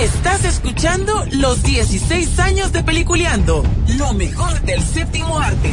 [0.00, 3.62] Estás escuchando los 16 años de Peliculeando,
[3.96, 5.70] lo mejor del séptimo arte.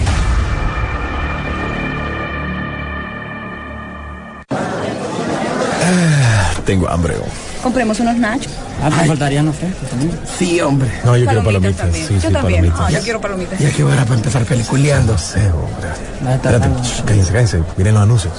[5.84, 7.16] Ah, tengo hambre.
[7.64, 8.54] Compremos unos nachos.
[8.84, 10.20] Ah, te faltarían los frescos también.
[10.38, 10.90] Sí, hombre.
[11.04, 11.78] No, yo quiero palomitas.
[11.78, 12.08] también.
[12.08, 12.62] Sí, yo sí, también.
[12.62, 12.80] palomitas.
[12.80, 13.60] Ah, yo quiero palomitas.
[13.60, 15.14] Ya que hora para empezar peliculeando.
[15.14, 15.90] Hombre.
[16.26, 17.64] Va a estar Espérate, cállense, cállense.
[17.76, 18.34] Miren los anuncios.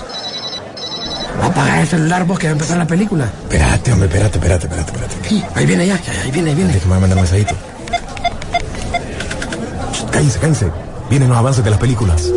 [1.43, 3.25] Apaga el celular vos que va a empezar la película.
[3.43, 5.29] Espérate, hombre, espérate, espérate, espérate, espérate.
[5.29, 6.73] Sí, ahí viene ya, ahí viene, ahí viene.
[6.73, 7.55] Déjame mandar un mensajito.
[10.11, 10.71] Cállense, cállense.
[11.11, 12.31] Vienen los avances de las películas.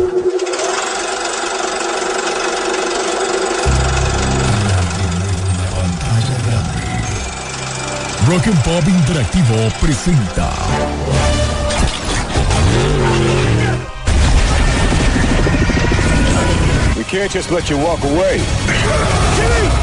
[8.28, 10.50] Rock and Pop Interactivo presenta.
[17.08, 18.38] Can't just let you walk away.
[18.66, 19.76] Peliculeando.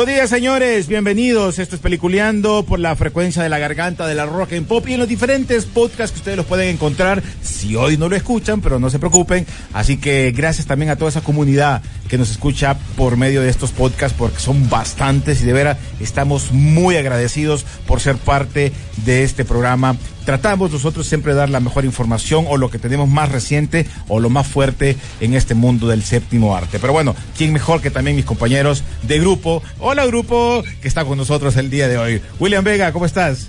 [0.00, 0.88] Buenos días, señores.
[0.88, 1.58] Bienvenidos.
[1.58, 4.94] Esto es Peliculeando por la frecuencia de la garganta de la rock and pop y
[4.94, 8.78] en los diferentes podcasts que ustedes los pueden encontrar si hoy no lo escuchan, pero
[8.78, 9.46] no se preocupen.
[9.74, 13.72] Así que gracias también a toda esa comunidad que nos escucha por medio de estos
[13.72, 18.72] podcasts porque son bastantes y de veras estamos muy agradecidos por ser parte
[19.04, 19.98] de este programa.
[20.24, 24.20] Tratamos nosotros siempre de dar la mejor información o lo que tenemos más reciente o
[24.20, 26.78] lo más fuerte en este mundo del séptimo arte.
[26.78, 29.62] Pero bueno, ¿quién mejor que también mis compañeros de grupo?
[29.78, 32.22] Hola grupo, que está con nosotros el día de hoy.
[32.38, 33.48] William Vega, ¿cómo estás?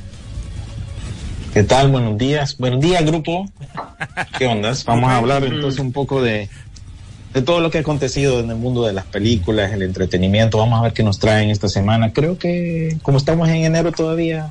[1.54, 1.92] ¿Qué tal?
[1.92, 2.58] Buenos días.
[2.58, 3.46] Buenos días, grupo.
[4.38, 4.86] ¿Qué ondas?
[4.86, 6.48] Vamos a hablar entonces un poco de,
[7.34, 10.58] de todo lo que ha acontecido en el mundo de las películas, el entretenimiento.
[10.58, 12.14] Vamos a ver qué nos traen esta semana.
[12.14, 14.50] Creo que como estamos en enero todavía,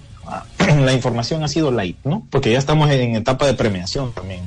[0.85, 2.27] la información ha sido light, ¿no?
[2.31, 4.41] Porque ya estamos en etapa de premiación también.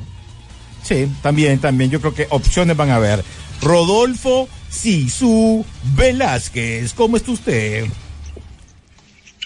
[0.83, 1.89] Sí, también, también.
[1.89, 3.23] Yo creo que opciones van a haber.
[3.61, 7.85] Rodolfo Sisu Velázquez, ¿cómo está usted?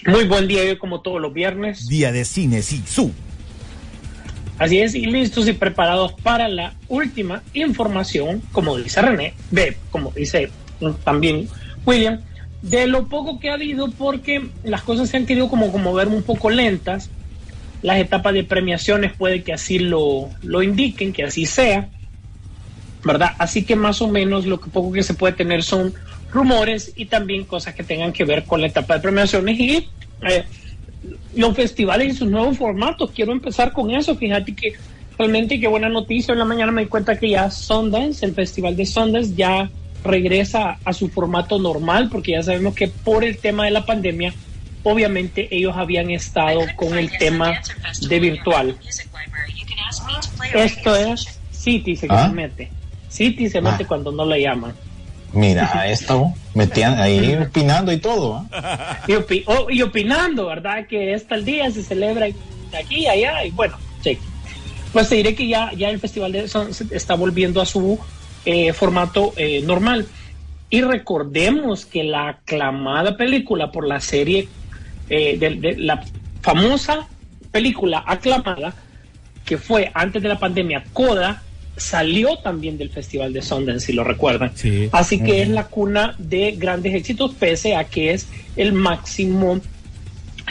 [0.06, 1.88] Muy buen día, hoy como todos los viernes.
[1.88, 3.12] Día de cine Sisu.
[4.58, 10.10] Así es, y listos y preparados para la última información, como dice René, de, como
[10.10, 10.50] dice
[11.04, 11.48] también
[11.86, 12.20] William,
[12.62, 16.08] de lo poco que ha habido, porque las cosas se han querido como, como ver
[16.08, 17.10] un poco lentas.
[17.82, 21.88] Las etapas de premiaciones puede que así lo, lo indiquen, que así sea,
[23.04, 23.32] ¿verdad?
[23.38, 25.94] Así que más o menos lo que poco que se puede tener son
[26.32, 29.88] rumores y también cosas que tengan que ver con la etapa de premiaciones y
[30.28, 30.44] eh,
[31.36, 33.12] los festivales y sus nuevos formatos.
[33.12, 34.16] Quiero empezar con eso.
[34.16, 34.74] Fíjate que
[35.16, 36.32] realmente qué buena noticia.
[36.32, 39.70] En la mañana me di cuenta que ya Sundance, el festival de Sundance, ya
[40.04, 44.32] regresa a su formato normal, porque ya sabemos que por el tema de la pandemia,
[44.84, 47.60] obviamente ellos habían estado con el tema
[48.08, 48.76] de virtual.
[50.54, 52.28] Esto es City se, ¿Ah?
[52.28, 52.70] se mete.
[53.08, 53.86] City se mete Ah.
[53.88, 54.72] cuando no le llaman.
[55.32, 58.46] Mira, esto, metían ahí opinando y todo.
[58.52, 58.98] ¿ah?
[59.06, 60.86] y, opi- oh, y opinando, ¿verdad?
[60.86, 62.26] Que este el día se celebra
[62.78, 63.76] aquí allá, y bueno.
[64.92, 67.98] Pues te diré que ya, ya el Festival de Sunset está volviendo a su
[68.50, 70.06] eh, formato eh, normal.
[70.70, 74.48] Y recordemos que la aclamada película por la serie,
[75.10, 76.02] eh, de, de la
[76.40, 77.06] famosa
[77.52, 78.72] película aclamada,
[79.44, 81.42] que fue antes de la pandemia, Coda,
[81.76, 84.52] salió también del Festival de Sundance, si lo recuerdan.
[84.54, 84.88] Sí.
[84.92, 89.60] Así que es la cuna de grandes éxitos, pese a que es el máximo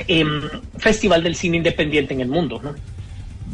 [0.07, 0.43] em,
[0.77, 2.61] festival del cine independiente en el mundo.
[2.63, 2.75] ¿no?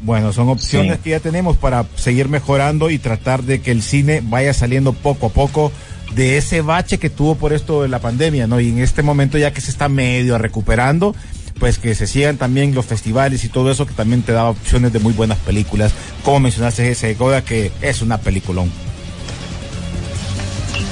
[0.04, 1.02] Bueno, son opciones Sí.
[1.04, 5.28] que ya tenemos para seguir mejorando y tratar de que el cine vaya saliendo poco
[5.28, 5.72] a poco
[6.14, 8.60] de ese bache que tuvo por esto de la pandemia, ¿no?
[8.60, 11.16] Y en este momento ya que se está medio recuperando,
[11.58, 14.92] pues que se sigan también los festivales y todo eso que también te da opciones
[14.92, 18.70] de muy buenas películas, como mencionaste ese de Coda que es una peliculón.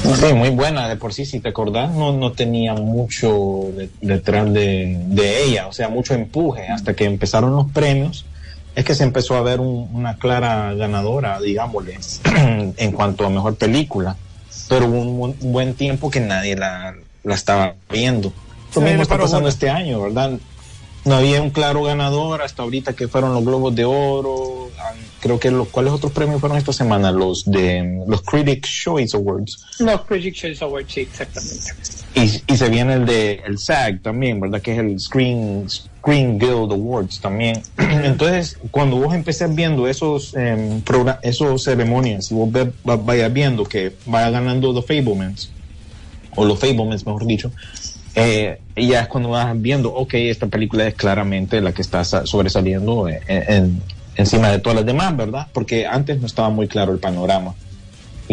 [0.03, 4.51] Sí, muy buena de por sí, si te acordás, no, no tenía mucho de- detrás
[4.51, 8.25] de, de ella, o sea, mucho empuje, hasta que empezaron los premios,
[8.75, 11.97] es que se empezó a ver un- una clara ganadora, digámosle,
[12.77, 14.15] en cuanto a mejor película,
[14.69, 18.31] pero hubo un, buen- un buen tiempo que nadie la, la estaba viendo.
[18.75, 20.39] Lo mismo está pasando este año, ¿verdad?
[21.03, 24.69] No había un claro ganador hasta ahorita que fueron los Globos de Oro.
[25.19, 29.63] Creo que los cuáles otros premios fueron esta semana, los de los Critics Choice Awards.
[29.79, 31.65] Los Critics Choice Awards, sí, exactamente.
[32.13, 34.61] Y, se viene el de el SAG también, ¿verdad?
[34.61, 37.61] Que es el Screen, Screen Guild Awards también.
[37.77, 40.81] Entonces, cuando vos empecés viendo esos, eh,
[41.21, 45.51] esos ceremonias, y vos ve, vayas viendo que vaya ganando The Fablemans,
[46.35, 47.51] o los Fablemans, mejor dicho,
[48.15, 53.07] eh, ya es cuando vas viendo, ok, esta película es claramente la que está sobresaliendo
[53.07, 53.81] en, en,
[54.15, 55.47] encima de todas las demás, ¿verdad?
[55.53, 57.55] Porque antes no estaba muy claro el panorama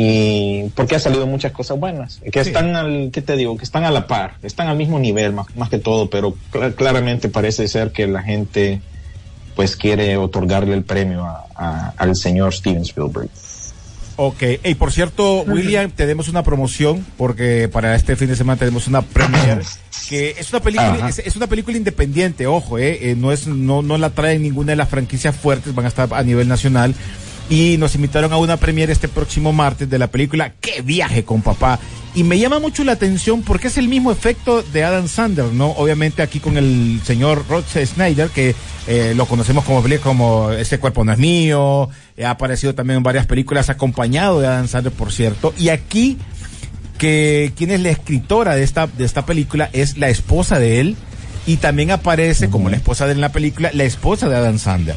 [0.00, 2.50] y porque ha salido muchas cosas buenas que sí.
[2.50, 5.46] están al qué te digo que están a la par están al mismo nivel más,
[5.56, 8.80] más que todo pero cl claramente parece ser que la gente
[9.56, 13.28] pues quiere otorgarle el premio a, a, al señor Steven Spielberg.
[14.14, 18.86] Ok, y por cierto, William, tenemos una promoción porque para este fin de semana tenemos
[18.86, 19.62] una premiere
[20.08, 23.82] que es una película, es, es, una película independiente, ojo, eh, eh, no es, no,
[23.82, 26.94] no la trae ninguna de las franquicias fuertes, van a estar a nivel nacional
[27.50, 31.42] y nos invitaron a una premiere este próximo martes de la película Qué viaje con
[31.42, 31.78] papá.
[32.14, 35.70] Y me llama mucho la atención porque es el mismo efecto de Adam Sandler, ¿no?
[35.70, 38.54] Obviamente aquí con el señor Rod Snyder, que
[38.86, 43.02] eh, lo conocemos como como Este cuerpo no es mío, eh, ha aparecido también en
[43.02, 45.54] varias películas acompañado de Adam Sandler, por cierto.
[45.58, 46.18] Y aquí,
[46.98, 50.96] que quien es la escritora de esta, de esta película es la esposa de él,
[51.46, 54.58] y también aparece como la esposa de él en la película, la esposa de Adam
[54.58, 54.96] Sandler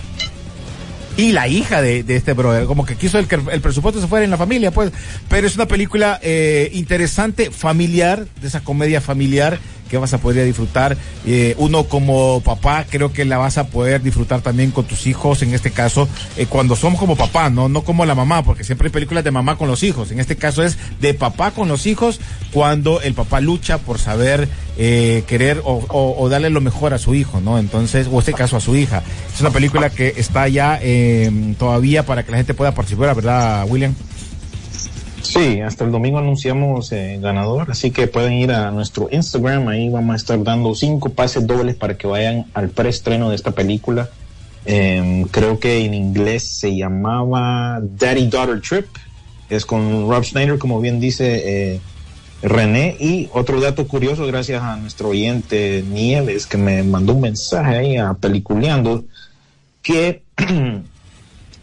[1.18, 4.08] y la hija de, de, este brother, como que quiso el que el presupuesto se
[4.08, 4.92] fuera en la familia, pues,
[5.30, 9.60] pero es una película eh, interesante, familiar, de esa comedia familiar
[9.92, 10.98] que vas a poder disfrutar.
[11.26, 15.42] Eh, uno como papá, creo que la vas a poder disfrutar también con tus hijos,
[15.42, 16.08] en este caso,
[16.38, 19.32] eh, cuando somos como papá, no, no como la mamá, porque siempre hay películas de
[19.32, 20.12] mamá con los hijos.
[20.12, 22.22] En este caso es de papá con los hijos,
[22.54, 24.48] cuando el papá lucha por saber
[24.78, 27.60] eh, querer o, o, o, darle lo mejor a su hijo, ¿no?
[27.60, 29.04] Entonces, o este caso a su hija.
[29.34, 33.66] Es una película que está ya eh, todavía para que la gente pueda participar, ¿verdad,
[33.68, 33.94] William?
[35.24, 39.90] Sí, hasta el domingo anunciamos eh, ganador, así que pueden ir a nuestro Instagram, ahí
[39.90, 44.10] vamos a estar dando cinco pases dobles para que vayan al preestreno de esta película.
[44.66, 48.88] Eh, creo que en inglés se llamaba Daddy Daughter Trip,
[49.50, 51.80] es con Rob Schneider, como bien dice eh,
[52.42, 52.96] René.
[53.00, 57.98] Y otro dato curioso, gracias a nuestro oyente Nieves, que me mandó un mensaje ahí
[57.98, 59.04] a Peliculeando,
[59.82, 60.24] que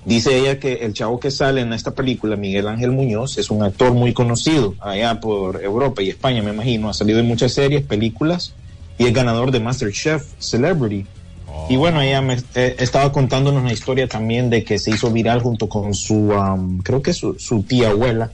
[0.09, 3.63] Dice ella que el chavo que sale en esta película, Miguel Ángel Muñoz, es un
[3.63, 6.89] actor muy conocido allá por Europa y España, me imagino.
[6.89, 8.55] Ha salido en muchas series, películas
[8.97, 11.05] y es ganador de MasterChef Celebrity.
[11.47, 11.67] Oh.
[11.69, 15.43] Y bueno, ella me eh, estaba contándonos una historia también de que se hizo viral
[15.43, 18.33] junto con su, um, creo que su, su tía abuela,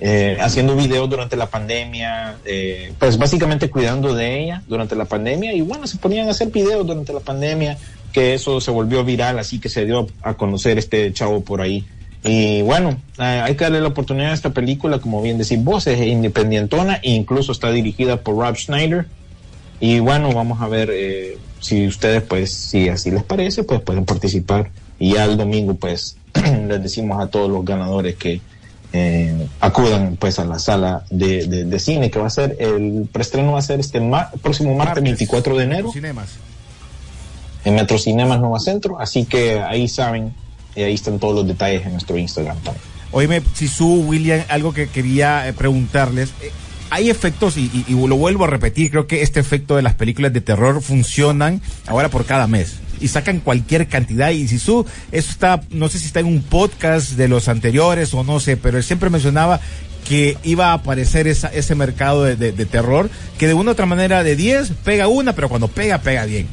[0.00, 5.52] eh, haciendo videos durante la pandemia, eh, pues básicamente cuidando de ella durante la pandemia.
[5.52, 7.76] Y bueno, se ponían a hacer videos durante la pandemia
[8.12, 11.84] que eso se volvió viral, así que se dio a conocer este chavo por ahí.
[12.24, 16.00] Y bueno, hay que darle la oportunidad a esta película, como bien decís vos, es
[16.06, 19.06] independientona e incluso está dirigida por Rob Schneider.
[19.80, 24.04] Y bueno, vamos a ver eh, si ustedes, pues, si así les parece, pues pueden
[24.04, 24.70] participar.
[25.00, 28.40] Y ya el domingo, pues, les decimos a todos los ganadores que
[28.92, 33.08] eh, acudan, pues, a la sala de, de, de, cine, que va a ser, el
[33.10, 35.90] preestreno va a ser este mar próximo martes, martes 24 de enero.
[35.90, 36.38] Cinemas
[37.64, 40.32] en Metro Cinemas Nueva Centro, así que ahí saben,
[40.74, 42.92] y ahí están todos los detalles en nuestro Instagram también.
[43.12, 46.30] Oíme, Sisu, William, algo que quería eh, preguntarles.
[46.40, 46.50] Eh,
[46.90, 50.40] hay efectos, y, lo vuelvo a repetir, creo que este efecto de las películas de
[50.40, 52.76] terror funcionan ahora por cada mes.
[53.00, 54.30] Y sacan cualquier cantidad.
[54.30, 58.24] Y Sisu, eso está, no sé si está en un podcast de los anteriores o
[58.24, 59.60] no sé, pero él siempre mencionaba
[60.06, 63.72] que iba a aparecer esa, ese mercado de, de, de terror, que de una u
[63.72, 66.46] otra manera de 10 pega una, pero cuando pega, pega bien.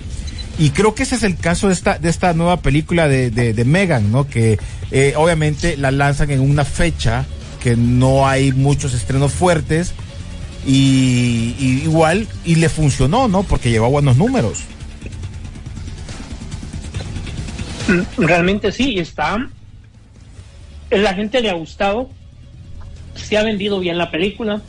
[0.59, 3.65] Y creo que ese es el caso de esta, de esta nueva película de, de,
[3.65, 4.27] Megan, ¿no?
[4.27, 4.59] Que
[4.91, 7.25] eh, obviamente la lanzan en una fecha
[7.63, 9.93] que no hay muchos estrenos fuertes
[10.67, 13.43] y, igual, y le funcionó, ¿no?
[13.43, 14.63] Porque llevó buenos números.
[18.17, 19.49] Realmente sí, está.
[20.89, 22.09] La gente le ha gustado,
[23.15, 24.61] se ha vendido bien la película.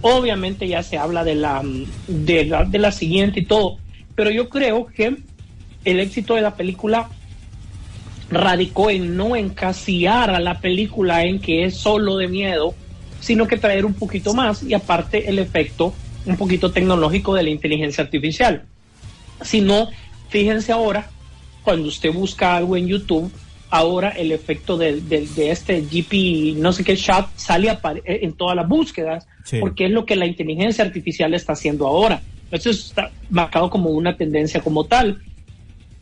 [0.00, 1.62] Obviamente ya se habla de la,
[2.08, 3.79] de la, de la siguiente y todo
[4.20, 5.16] pero yo creo que
[5.82, 7.08] el éxito de la película
[8.30, 12.74] radicó en no encasillar a la película en que es solo de miedo,
[13.20, 15.94] sino que traer un poquito más y aparte el efecto
[16.26, 18.66] un poquito tecnológico de la inteligencia artificial.
[19.40, 19.88] Si no,
[20.28, 21.08] fíjense ahora,
[21.62, 23.32] cuando usted busca algo en YouTube,
[23.70, 27.74] ahora el efecto de, de, de este GP, no sé qué shot, sale
[28.04, 29.56] en todas las búsquedas, sí.
[29.60, 32.20] porque es lo que la inteligencia artificial está haciendo ahora.
[32.50, 35.22] Eso está marcado como una tendencia como tal.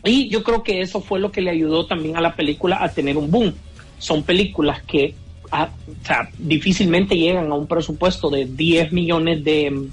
[0.05, 2.89] Y yo creo que eso fue lo que le ayudó también a la película a
[2.89, 3.53] tener un boom.
[3.99, 5.15] Son películas que
[5.51, 9.89] a, o sea, difícilmente llegan a un presupuesto de 10 millones de,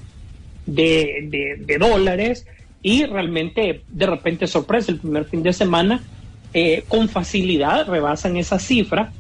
[0.65, 2.45] de, de- de dólares
[2.83, 6.03] y realmente de repente sorpresa el primer fin de semana
[6.53, 9.11] eh, con facilidad rebasan esa cifra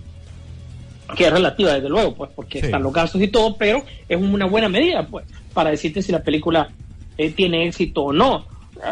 [1.15, 2.65] que es relativa desde luego pues porque Sí.
[2.65, 6.21] están los gastos y todo pero es una buena medida pues para decirte si la
[6.21, 6.69] película
[7.17, 8.45] eh, tiene éxito o no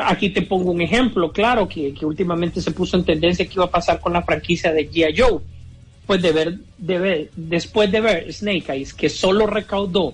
[0.05, 3.65] aquí te pongo un ejemplo claro que, que últimamente se puso en tendencia que iba
[3.65, 5.15] a pasar con la franquicia de G.I.
[5.17, 5.41] Joe
[6.05, 10.13] pues de ver, de ver, después de ver Snake Eyes, que solo recaudó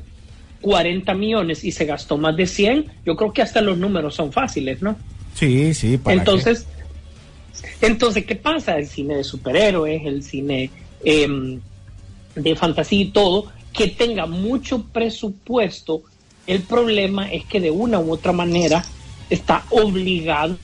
[0.62, 4.32] 40 millones y se gastó más de 100, yo creo que hasta los números son
[4.32, 4.98] fáciles, ¿no?
[5.34, 6.68] Sí, sí, para Entonces,
[7.82, 8.78] entonces, ¿qué pasa?
[8.78, 10.70] El cine de superhéroes, el cine
[11.04, 11.60] em,
[12.36, 16.04] de fantasía y todo, que tenga mucho presupuesto,
[16.50, 18.84] el problema es que de una u otra manera
[19.30, 20.58] está obligado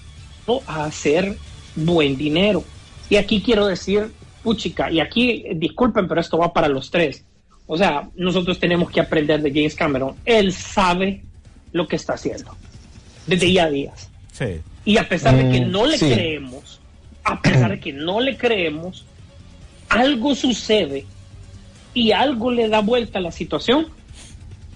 [0.66, 1.38] a hacer
[1.76, 2.64] buen dinero.
[3.10, 4.12] Y aquí quiero decir,
[4.44, 7.24] puchica, y aquí disculpen, pero esto va para los tres.
[7.68, 10.16] O sea, nosotros tenemos que aprender de James Cameron.
[10.26, 11.22] Él sabe
[11.72, 12.56] lo que está haciendo
[13.28, 14.10] desde ya días.
[14.38, 14.62] que- sí.
[14.86, 16.06] Y a pesar de que Mm, no le sí.
[16.12, 16.80] creemos,
[17.24, 19.06] a pesar de que no le creemos,
[19.90, 21.06] algo sucede
[21.94, 23.88] y algo le da vuelta a la situación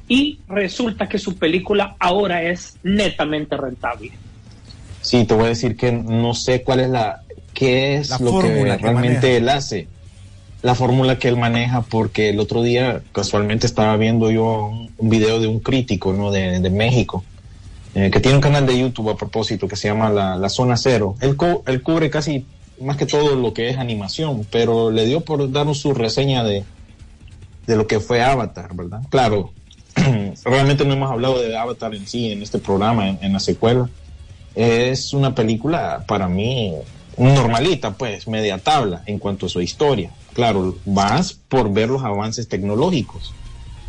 [0.09, 4.11] y resulta que su película ahora es netamente rentable.
[5.01, 7.21] Sí, te voy a decir que no sé cuál es la,
[7.53, 9.27] qué es La lo que que realmente maneja.
[9.29, 9.87] él hace,
[10.61, 15.09] la fórmula que él maneja, porque el otro día casualmente estaba viendo yo un, un
[15.09, 16.31] video de un crítico, ¿no?
[16.31, 17.23] De, de México,
[17.95, 20.75] eh, que tiene un canal de YouTube a propósito que se llama La, La Zona
[20.75, 21.15] Cero.
[21.21, 22.45] Él, co- él cubre casi
[22.81, 26.63] más que todo lo que es animación, pero le dio por darnos su reseña de,
[27.67, 29.01] de lo que fue Avatar, ¿verdad?
[29.09, 29.53] Claro,
[30.45, 33.89] realmente no hemos hablado de Avatar en sí en este programa, en, en la secuela.
[34.55, 36.73] Es una película para mí
[37.17, 40.11] normalita, pues, media tabla en cuanto a su historia.
[40.33, 43.33] Claro, vas por ver los avances tecnológicos.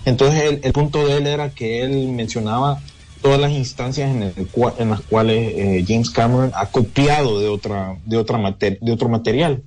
[0.05, 2.81] Entonces, el, el punto de él era que él mencionaba
[3.23, 4.35] todas las instancias en, el
[4.79, 9.09] en las cuales eh, James Cameron ha copiado de otra, de otra mater- de otro
[9.09, 9.63] material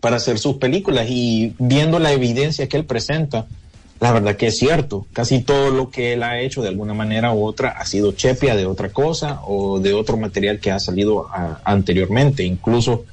[0.00, 3.46] para hacer sus películas y viendo la evidencia que él presenta,
[4.00, 7.32] la verdad que es cierto, casi todo lo que él ha hecho de alguna manera
[7.32, 11.28] u otra ha sido chepia de otra cosa o de otro material que ha salido
[11.32, 13.04] a- anteriormente, incluso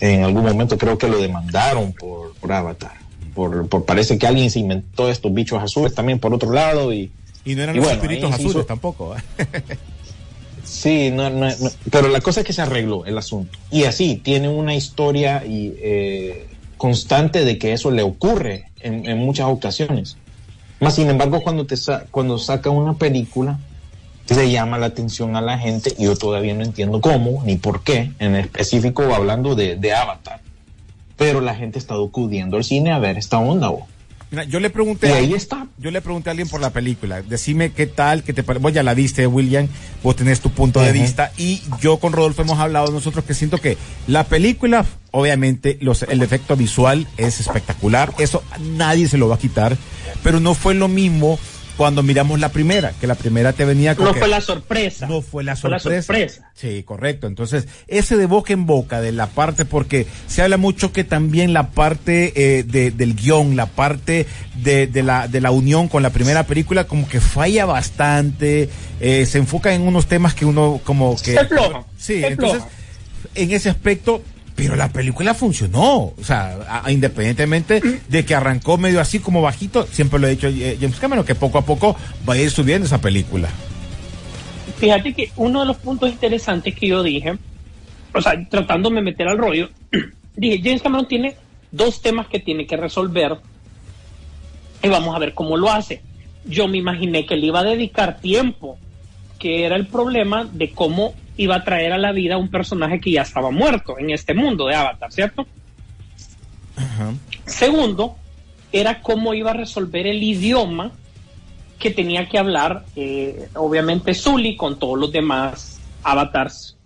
[0.00, 2.92] en algún momento creo que lo demandaron por, por Avatar,
[3.34, 7.10] por, por parece que alguien se inventó estos bichos azules también por otro lado y
[7.44, 9.16] Y no eran Y los bueno, espíritus azules hizo- tampoco.
[9.16, 9.20] ¿eh?
[10.64, 13.58] Sí, no, no, no, pero la cosa es que se arregló el asunto.
[13.70, 19.18] Y así, tiene una historia y, eh, constante de que eso le ocurre en, en
[19.18, 20.16] muchas ocasiones.
[20.80, 23.58] Más sin embargo, cuando, te sa- cuando saca una película,
[24.28, 27.82] le llama la atención a la gente, y yo todavía no entiendo cómo ni por
[27.82, 30.40] qué, en específico hablando de, de Avatar.
[31.16, 33.72] Pero la gente está acudiendo al cine a ver esta onda.
[34.30, 35.66] Mira, yo le pregunté ahí está.
[35.78, 37.22] Yo le pregunté a alguien por la película.
[37.22, 38.62] Decime qué tal, qué te parece.
[38.62, 39.68] Vos ya la viste, William.
[40.02, 41.32] Vos tenés tu punto de vista.
[41.38, 46.22] Y yo con Rodolfo hemos hablado nosotros que siento que la película, obviamente, los, el
[46.22, 48.12] efecto visual es espectacular.
[48.18, 48.42] Eso
[48.76, 49.76] nadie se lo va a quitar.
[50.22, 51.38] Pero no fue lo mismo
[51.78, 55.06] cuando miramos la primera, que la primera te venía con No que- fue la sorpresa.
[55.06, 56.06] no fue la Fue la sorpresa.
[56.06, 56.50] sorpresa.
[56.54, 57.26] Sí, correcto.
[57.26, 61.52] Entonces, ese de boca en boca de la parte, porque se habla mucho que también
[61.54, 66.02] la parte eh, de, del guion, la parte de, de, la, de la unión con
[66.02, 68.68] la primera película, como que falla bastante,
[69.00, 71.32] eh, se enfoca en unos temas que uno como que...
[71.34, 72.70] Se floja, Sí, se entonces, floja.
[73.36, 74.20] en ese aspecto,
[74.58, 76.12] pero la película funcionó.
[76.18, 80.76] O sea, independientemente de que arrancó medio así como bajito, siempre lo he dicho eh,
[80.80, 81.96] James Cameron, que poco a poco
[82.28, 83.48] va a ir subiendo esa película.
[84.78, 87.38] Fíjate que uno de los puntos interesantes que yo dije,
[88.12, 89.70] o sea, tratándome de meter al rollo,
[90.36, 91.36] dije, James Cameron tiene
[91.70, 93.36] dos temas que tiene que resolver
[94.82, 96.02] y vamos a ver cómo lo hace.
[96.44, 98.76] Yo me imaginé que le iba a dedicar tiempo,
[99.38, 103.00] que era el problema de cómo iba a traer a la vida a un personaje
[103.00, 105.46] que ya estaba muerto en este mundo de Avatar, ¿cierto?
[107.46, 108.16] Segundo,
[108.72, 110.92] era cómo iba a resolver el idioma
[111.78, 116.76] que tenía que hablar, eh, obviamente, Zully con todos los demás avatars.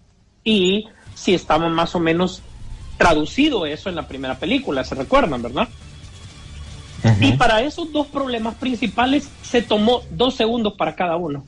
[0.44, 2.42] Y si estaba más o menos
[2.98, 5.68] traducido eso en la primera película, se recuerdan, ¿verdad?
[7.20, 11.44] Y para esos dos problemas principales se tomó dos segundos para cada uno.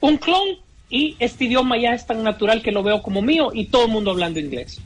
[0.00, 0.58] Un clon
[0.90, 3.90] y este idioma ya es tan natural que lo veo como mío y todo el
[3.90, 4.80] mundo hablando inglés.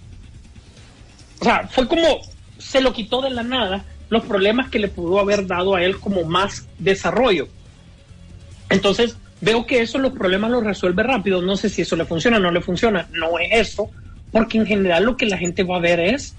[1.41, 2.21] O sea, fue como
[2.59, 5.99] se lo quitó de la nada los problemas que le pudo haber dado a él
[5.99, 7.49] como más desarrollo.
[8.69, 11.41] Entonces, veo que eso los problemas los resuelve rápido.
[11.43, 13.09] No sé si eso le funciona no le funciona.
[13.13, 13.91] No es eso,
[14.31, 16.35] porque en general lo que la gente va a ver es,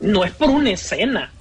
[0.00, 1.32] no es por una escena,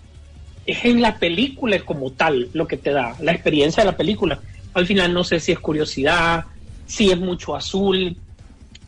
[0.66, 4.40] es en la película como tal lo que te da, la experiencia de la película.
[4.74, 6.46] Al final no sé si es curiosidad,
[6.90, 8.18] si es mucho azul,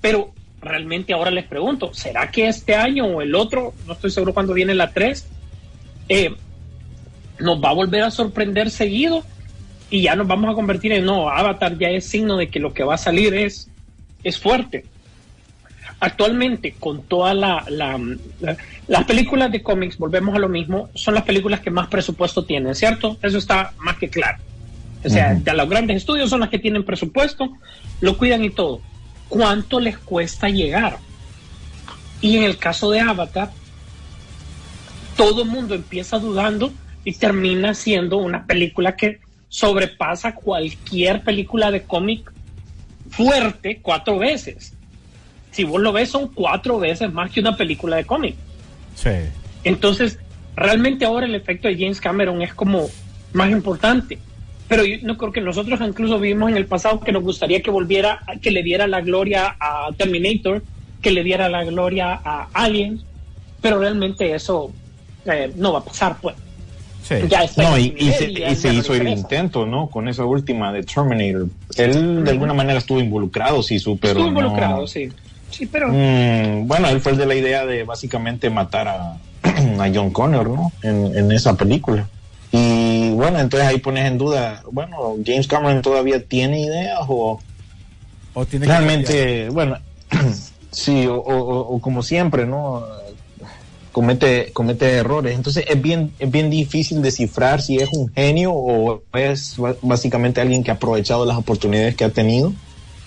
[0.01, 4.33] pero realmente ahora les pregunto, ¿será que este año o el otro, no estoy seguro
[4.33, 5.27] cuándo viene la 3,
[6.09, 6.33] eh,
[7.39, 9.23] nos va a volver a sorprender seguido
[9.91, 12.73] y ya nos vamos a convertir en, no, Avatar ya es signo de que lo
[12.73, 13.69] que va a salir es,
[14.23, 14.85] es fuerte.
[15.99, 17.99] Actualmente, con todas la, la,
[18.39, 22.43] la- las películas de cómics, volvemos a lo mismo, son las películas que más presupuesto
[22.45, 23.17] tienen, ¿cierto?
[23.21, 24.39] Eso está más que claro.
[25.03, 27.49] O sea, ya los grandes estudios son las que tienen presupuesto,
[28.01, 28.81] lo cuidan y todo.
[29.29, 30.97] ¿Cuánto les cuesta llegar?
[32.21, 33.51] Y en el caso de Avatar,
[35.15, 36.71] todo el mundo empieza dudando
[37.03, 42.31] y termina siendo una película que sobrepasa cualquier película de cómic
[43.09, 44.73] fuerte cuatro veces.
[45.51, 48.35] Si vos lo ves, son cuatro veces más que una película de cómic.
[48.95, 49.09] Sí.
[49.63, 50.17] Entonces,
[50.55, 52.87] realmente ahora el efecto de James Cameron es como
[53.33, 54.19] más importante.
[54.71, 57.69] Pero yo no creo que nosotros incluso vimos en el pasado que nos gustaría que
[57.69, 60.63] volviera, que le diera la gloria a Terminator,
[61.01, 63.01] que le diera la gloria a Aliens,
[63.59, 64.73] pero realmente eso
[65.25, 66.37] eh, no va a pasar, pues.
[67.03, 67.15] Sí.
[67.27, 69.89] Ya está No, y, y se, y se no hizo el intento, ¿no?
[69.89, 71.47] Con esa última de Terminator.
[71.75, 75.09] Él de alguna manera estuvo involucrado, sí, su, pero Estuvo no- involucrado, sí.
[75.49, 79.17] Sí, pero Mm, bueno, él fue el de la idea de básicamente matar a,
[79.83, 80.71] a John Connor, ¿no?
[80.81, 82.07] En, en esa película.
[82.51, 87.39] Y bueno, entonces ahí pones en duda, bueno, James Cameron todavía tiene ideas o
[88.49, 89.77] tiene realmente, bueno,
[90.71, 92.85] sí, o, o- o- o como siempre, ¿no?
[93.91, 95.35] Comete, comete errores.
[95.35, 100.63] Entonces es bien, es bien difícil descifrar si es un genio o es básicamente alguien
[100.63, 102.53] que ha aprovechado las oportunidades que ha tenido.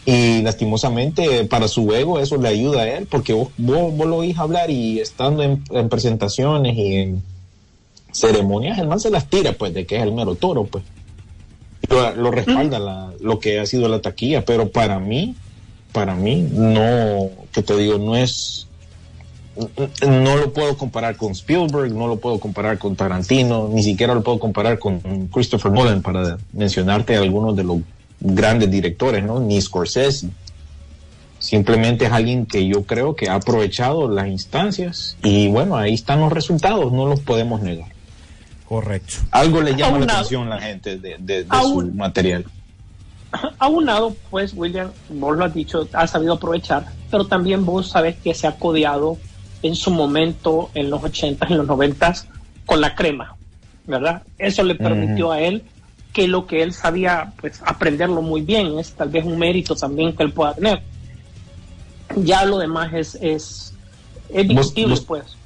[0.06, 4.16] Y lastimosamente para su ego eso le ayuda a él, porque vos, vos, vos lo
[4.18, 7.22] oís hablar y estando en, en presentaciones y en
[8.14, 10.84] ceremonias, el man se las tira, pues, de que es el mero toro, pues.
[11.90, 15.34] Lo, lo respalda la- lo que ha sido la taquilla, pero para mí,
[15.92, 18.66] para mí, no, que te digo, no es,
[20.08, 24.22] no lo puedo comparar con Spielberg, no lo puedo comparar con Tarantino, ni siquiera lo
[24.22, 24.98] puedo comparar con
[25.32, 27.78] Christopher Nolan, para mencionarte algunos de los
[28.20, 29.38] grandes directores, ¿no?
[29.40, 30.28] Ni Scorsese.
[31.38, 36.20] Simplemente es alguien que yo creo que ha aprovechado las instancias y bueno, ahí están
[36.20, 37.92] los resultados, no los podemos negar.
[38.68, 39.14] Correcto.
[39.30, 42.44] Algo le llama la atención a la gente de, de- de su Aún- material.
[43.58, 48.32] aunado, pues, William, vos lo has dicho, has sabido aprovechar, pero también vos sabes que
[48.34, 49.18] se ha codeado
[49.62, 52.26] en su momento, en los 80s, en los 90s,
[52.64, 53.34] con la crema,
[53.86, 54.22] ¿verdad?
[54.38, 55.64] Eso le permitió a él
[56.12, 60.14] que lo que él sabía, pues, aprenderlo muy bien, es tal vez un mérito también
[60.14, 60.80] que él pueda tener.
[62.16, 63.74] Ya lo demás es, es,
[64.28, 65.36] es discutible, pues.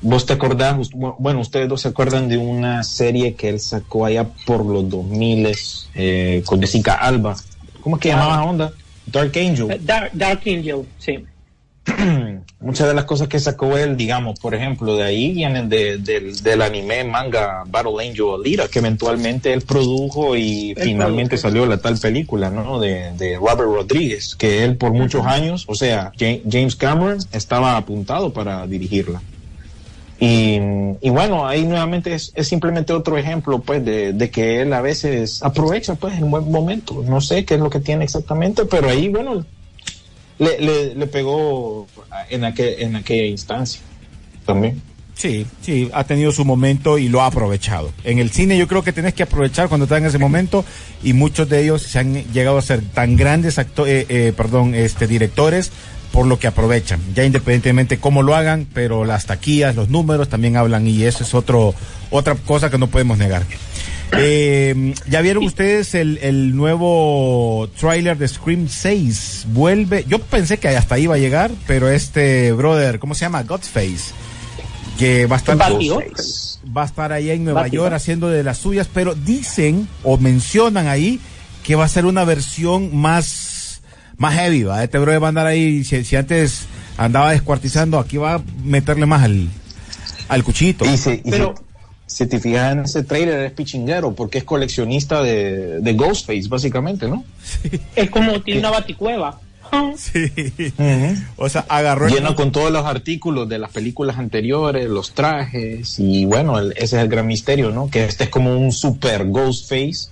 [0.00, 0.76] ¿Vos te acordás?
[0.92, 5.48] Bueno, ustedes dos se acuerdan de una serie que él sacó allá por los 2000
[5.94, 7.36] eh, con Jessica Alba.
[7.80, 8.72] ¿Cómo es que llamaba la onda?
[9.06, 9.70] Dark Angel.
[9.70, 11.24] Eh, Dark, Dark Angel, sí.
[12.60, 16.36] Muchas de las cosas que sacó él, digamos, por ejemplo, de ahí vienen de- del-
[16.42, 21.48] del anime manga Battle Angel Alita, que eventualmente él produjo y Él finalmente produjo.
[21.48, 22.78] salió la tal película, ¿no?
[22.78, 27.76] De, de Robert Rodríguez, que él por muchos años, o sea, Ja- James Cameron estaba
[27.76, 29.22] apuntado para dirigirla.
[30.20, 35.94] Y, bueno, ahí nuevamente es, simplemente otro ejemplo, pues, de, que él a veces aprovecha,
[35.94, 37.04] pues, en buen momento.
[37.06, 39.44] No sé qué es lo que tiene exactamente, pero ahí, bueno,
[40.38, 41.86] le, le, pegó
[42.30, 43.80] en, aquel, en aquella instancia
[44.44, 44.82] también.
[45.14, 47.90] Sí, sí, ha tenido su momento y lo ha aprovechado.
[48.04, 50.64] En el cine yo creo que tenés que aprovechar cuando estás en ese momento
[51.02, 55.72] y muchos de ellos se han llegado a ser tan grandes actores, perdón, este directores
[56.12, 60.56] por lo que aprovechan, ya independientemente cómo lo hagan, pero las taquillas, los números también
[60.56, 61.74] hablan y eso es otro
[62.10, 63.42] otra cosa que no podemos negar.
[64.12, 69.48] Eh, ¿Ya vieron ustedes el, el nuevo tráiler de Scream 6?
[69.48, 73.42] Vuelve, yo pensé que hasta ahí iba a llegar, pero este brother, ¿cómo se llama?
[73.42, 74.14] Godface,
[74.98, 75.58] que va a estar
[76.76, 77.68] va a estar allá en Nueva.
[77.68, 81.20] York haciendo de las suyas, pero dicen o mencionan ahí
[81.62, 83.26] que va a ser una versión más,
[84.18, 84.84] más heavy, ¿va?
[84.84, 89.06] Este brother va a andar ahí, si, si antes andaba descuartizando, aquí va a meterle
[89.06, 89.48] más al,
[90.28, 90.84] al cuchito.
[90.84, 91.68] Y se, y Pero- se-
[92.06, 97.06] si te fijas en ese trailer es pichinguero porque es coleccionista de, de Ghostface, básicamente,
[97.06, 97.22] ¿no?
[97.94, 99.40] Es como tiene una baticueva.
[99.98, 100.32] Sí.
[101.36, 105.98] O sea, agarró el- Lleno con todos los artículos de las películas anteriores, los trajes,
[105.98, 107.90] y bueno, el- ese es el gran misterio, ¿no?
[107.90, 110.08] Que este es como un super Ghostface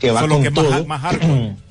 [0.00, 0.84] que va Solo con que todo.
[0.86, 1.16] más.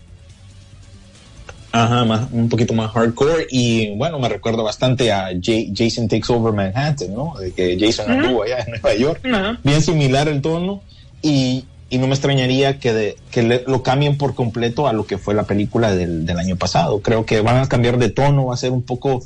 [1.71, 6.32] Ajá, más, un poquito más hardcore y bueno, me recuerda bastante a Ja- Jason Takes
[6.32, 7.34] Over Manhattan, ¿no?
[7.39, 9.21] De que Jason anduvo allá en Nueva York.
[9.63, 10.82] Bien similar el tono
[11.21, 15.06] y y no me extrañaría que, de, que le, lo cambien por completo a lo
[15.06, 16.99] que fue la película del, del, año pasado.
[17.01, 19.23] Creo que van a cambiar de tono, va a ser un poco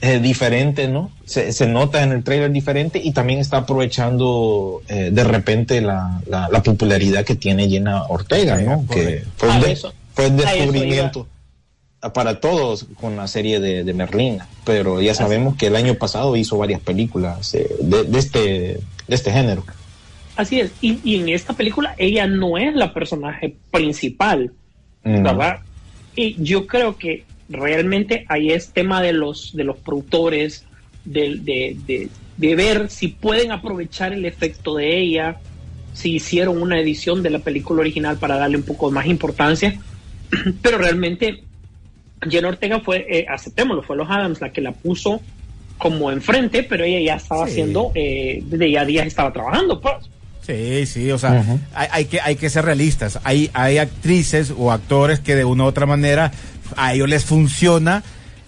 [0.00, 1.10] eh, diferente, ¿no?
[1.26, 6.22] Se, se, nota en el trailer diferente y también está aprovechando eh, de repente la,
[6.26, 8.86] la, la, popularidad que tiene Jenna Ortega, ¿no?
[8.90, 9.76] que fue un, de,
[10.14, 11.28] fue un descubrimiento
[12.12, 16.36] para todos con la serie de, de Merlina, pero ya sabemos que el año pasado
[16.36, 19.64] hizo varias películas eh, de, de, este, de este género.
[20.36, 24.52] Así es, y, y, en esta película ella no es la personaje principal,
[25.04, 25.22] mm.
[25.22, 25.60] ¿verdad?
[26.16, 30.64] Y yo creo que realmente ahí es tema de los, de los productores,
[31.04, 35.38] de, de, de ver si pueden aprovechar el efecto de ella,
[35.92, 39.80] si hicieron una edición de la película original para darle un poco más importancia,
[40.62, 41.44] pero realmente
[42.28, 45.20] Jenna Ortega fue, eh, aceptémoslo, fue los Adams la que la puso
[45.78, 47.52] como enfrente, pero ella ya estaba sí.
[47.52, 49.94] haciendo, eh, desde ya días estaba trabajando, pues.
[50.42, 51.58] Sí, sí, o sea, uh -huh.
[51.74, 53.18] hay, hay, que, hay que ser realistas.
[53.24, 56.32] Hay, hay actrices o actores que de una u otra manera
[56.76, 58.02] a ellos les funciona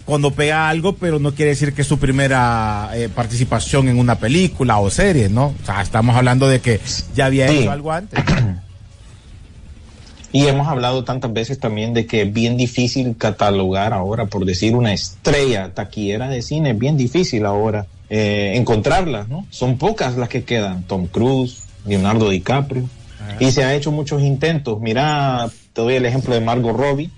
[0.05, 4.15] cuando pega algo, pero no quiere decir que es su primera eh, participación en una
[4.15, 5.53] película o serie, ¿no?
[5.61, 6.79] O sea, estamos hablando de que
[7.13, 7.57] ya había sí.
[7.59, 8.23] hecho algo antes.
[10.31, 14.75] Y hemos hablado tantas veces también de que es bien difícil catalogar ahora, por decir,
[14.75, 19.45] una estrella taquillera de cine, es bien difícil ahora eh, encontrarlas, ¿no?
[19.49, 20.83] Son pocas las que quedan.
[20.83, 22.89] Tom Cruise, Leonardo DiCaprio.
[23.21, 23.35] Ah.
[23.39, 24.79] Y se han hecho muchos intentos.
[24.79, 27.09] Mira, te doy el ejemplo de Margot Robbie,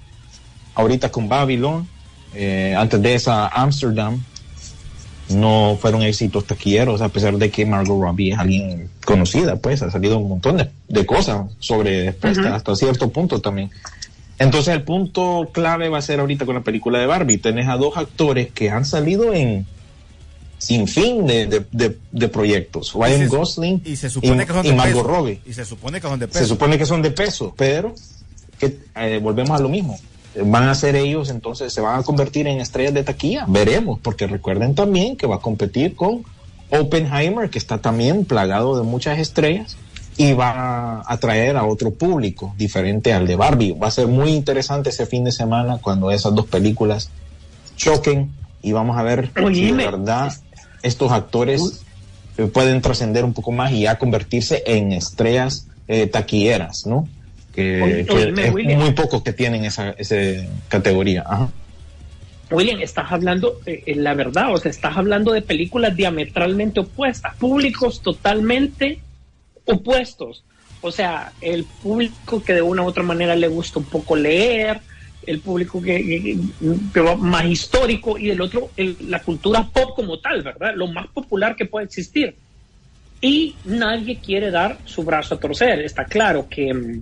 [0.75, 1.87] ahorita con Babylon,
[2.33, 4.23] eh, antes de esa Amsterdam,
[5.29, 9.91] no fueron éxitos taquilleros, a pesar de que Margot Robbie es alguien conocida, pues ha
[9.91, 12.53] salido un montón de, de cosas sobre después, uh -huh.
[12.53, 13.69] hasta cierto punto también.
[14.39, 17.37] Entonces el punto clave va a ser ahorita con la película de Barbie.
[17.39, 19.65] Tenés a dos actores que han salido en
[20.57, 22.93] sin fin de, de, de, de proyectos.
[22.93, 25.15] Ryan Gosling y, se supone y, que son y de Margot peso.
[25.15, 25.41] Robbie.
[25.45, 26.39] Y se supone que son de peso.
[26.39, 27.93] Se supone que son de peso, pero
[28.59, 29.97] que eh, volvemos a lo mismo
[30.35, 33.45] van a ser ellos, entonces se van a convertir en estrellas de taquilla.
[33.47, 36.23] Veremos, porque recuerden también que va a competir con
[36.69, 39.77] Oppenheimer, que está también plagado de muchas estrellas
[40.17, 40.49] y va
[40.99, 43.71] a atraer a otro público diferente al de Barbie.
[43.71, 47.09] Va a ser muy interesante ese fin de semana cuando esas dos películas
[47.77, 48.29] choquen
[48.61, 50.33] y vamos a ver Oye, si de verdad
[50.83, 51.83] estos actores
[52.37, 52.47] Uy.
[52.47, 57.07] pueden trascender un poco más y ya convertirse en estrellas eh, taquilleras, ¿no?
[57.53, 58.79] Que, oye, que es William.
[58.79, 60.15] muy pocos que tienen esa, esa
[60.67, 61.23] categoría.
[61.25, 61.49] Ajá.
[62.51, 68.01] William, estás hablando, eh, la verdad, o sea, estás hablando de películas diametralmente opuestas, públicos
[68.01, 68.99] totalmente
[69.65, 70.43] opuestos.
[70.81, 74.79] O sea, el público que de una u otra manera le gusta un poco leer,
[75.27, 76.37] el público que, que,
[76.93, 80.73] que más histórico y el otro, el, la cultura pop como tal, ¿verdad?
[80.75, 82.35] Lo más popular que puede existir.
[83.21, 85.81] Y nadie quiere dar su brazo a torcer.
[85.81, 87.01] Está claro que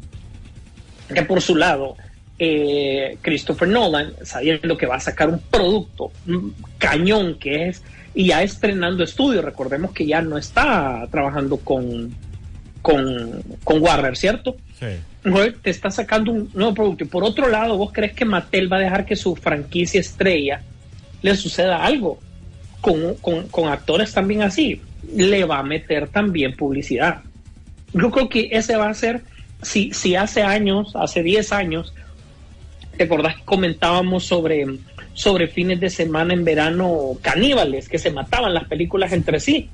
[1.13, 1.95] que por su lado
[2.39, 7.81] eh, Christopher Nolan, sabiendo que va a sacar un producto un cañón que es,
[8.13, 12.15] y ya estrenando estudio, recordemos que ya no está trabajando con,
[12.81, 14.57] con, con Warner, ¿cierto?
[14.79, 14.87] Sí.
[15.61, 17.03] Te está sacando un nuevo producto.
[17.03, 20.61] Y por otro lado, ¿vos crees que Mattel va a dejar que su franquicia estrella
[21.21, 22.19] le suceda algo?
[22.81, 24.81] Con, con, con actores también así.
[25.13, 27.21] Le va a meter también publicidad.
[27.93, 29.21] Yo creo que ese va a ser
[29.61, 31.93] si, si hace años, hace 10 años,
[32.97, 34.65] ¿te acordás que comentábamos sobre,
[35.13, 39.69] sobre fines de semana en verano caníbales que se mataban las películas entre sí?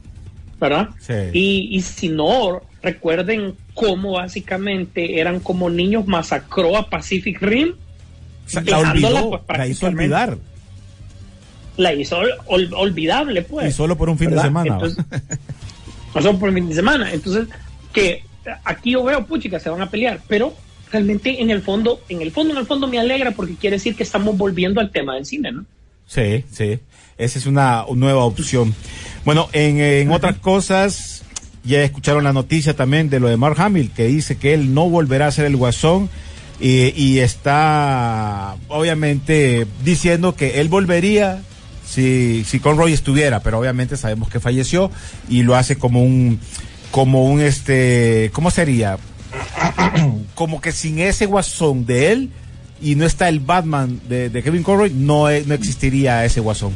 [0.59, 0.89] ¿Verdad?
[0.99, 1.13] Sí.
[1.33, 7.73] Y, y si no, recuerden cómo básicamente eran como niños masacró a Pacific Rim.
[8.65, 10.37] La olvidó, pues, la hizo olvidar.
[11.75, 13.69] La hizo ol, olvidable, pues.
[13.69, 14.43] Y solo por un fin ¿verdad?
[14.43, 14.73] de semana.
[14.73, 15.05] Entonces,
[16.13, 17.11] solo por un fin de semana.
[17.11, 17.47] Entonces,
[17.91, 18.23] que
[18.63, 20.53] aquí yo veo, puchica, se van a pelear, pero
[20.91, 23.95] realmente en el fondo, en el fondo, en el fondo me alegra porque quiere decir
[23.95, 25.65] que estamos volviendo al tema del cine, ¿no?
[26.07, 26.79] Sí, sí.
[27.17, 28.73] Esa es una, una nueva opción.
[29.25, 31.23] Bueno, en, en otras cosas,
[31.63, 34.89] ya escucharon la noticia también de lo de Mark Hamill, que dice que él no
[34.89, 36.09] volverá a ser el guasón
[36.59, 41.41] y, y está obviamente diciendo que él volvería
[41.85, 44.91] si, si Conroy estuviera, pero obviamente sabemos que falleció
[45.29, 46.39] y lo hace como un
[46.93, 48.99] como un este, ¿cómo sería?
[50.35, 52.29] como que sin ese guasón de él
[52.83, 56.71] y no está el Batman de, de Kevin Conroy, no, no existiría ese guasón.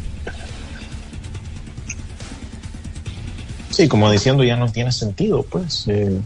[3.70, 5.86] Sí, como diciendo, ya no tiene sentido, pues.
[5.88, 6.20] Eh,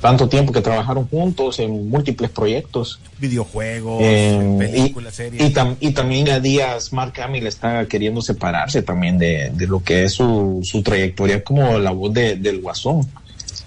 [0.00, 3.00] tanto tiempo que trabajaron juntos en múltiples proyectos.
[3.18, 5.42] Videojuegos, eh, películas, y, series.
[5.42, 9.82] Y, tam, y, también a días Mark Hamill está queriendo separarse también de, de lo
[9.82, 13.06] que es su, su, trayectoria como la voz de, del guasón.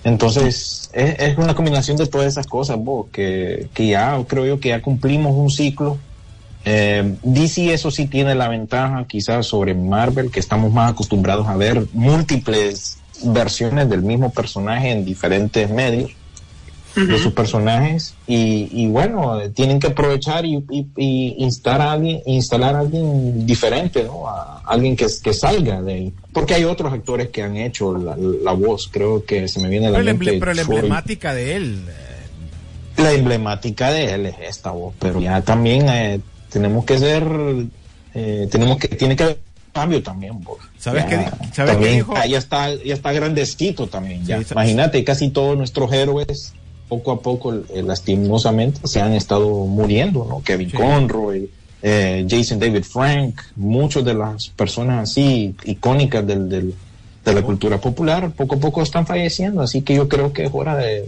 [0.03, 4.69] Entonces, es, una combinación de todas esas cosas, vos, que, que ya creo yo que
[4.69, 5.97] ya cumplimos un ciclo.
[6.65, 11.55] Eh, DC eso sí tiene la ventaja quizás sobre Marvel, que estamos más acostumbrados a
[11.55, 16.11] ver múltiples versiones del mismo personaje en diferentes medios
[16.95, 22.21] de sus personajes y, y bueno, tienen que aprovechar y, y- y instalar a alguien,
[22.25, 24.27] instalar a alguien diferente, ¿no?
[24.27, 26.13] A alguien que, que salga de ahí.
[26.33, 29.87] Porque hay otros actores que han hecho la, la voz, creo que se me viene
[29.87, 30.37] a la Pero, mente.
[30.39, 31.85] pero la emblemática de él.
[31.87, 37.23] eh, La emblemática de él es esta voz, pero ya también eh, tenemos que ser,
[38.13, 39.39] eh, tenemos que, tiene que haber
[39.71, 40.57] cambio también, vos.
[40.77, 41.25] ¿Sabes qué
[41.55, 42.13] también, dijo?
[42.27, 44.39] Ya está, ya está grandecito también, ya.
[44.39, 46.53] Sí, Imagínate, casi todos nuestros héroes,
[46.89, 50.41] poco a poco, eh, lastimosamente, se han estado muriendo, ¿no?
[50.43, 50.77] Kevin Sí.
[50.77, 51.49] Conroy,
[51.81, 56.73] eh, Jason David Frank, muchas de las personas así icónicas del, del-
[57.23, 60.49] de la cultura popular, poco a poco están falleciendo, así que yo creo que es
[60.51, 61.07] hora de,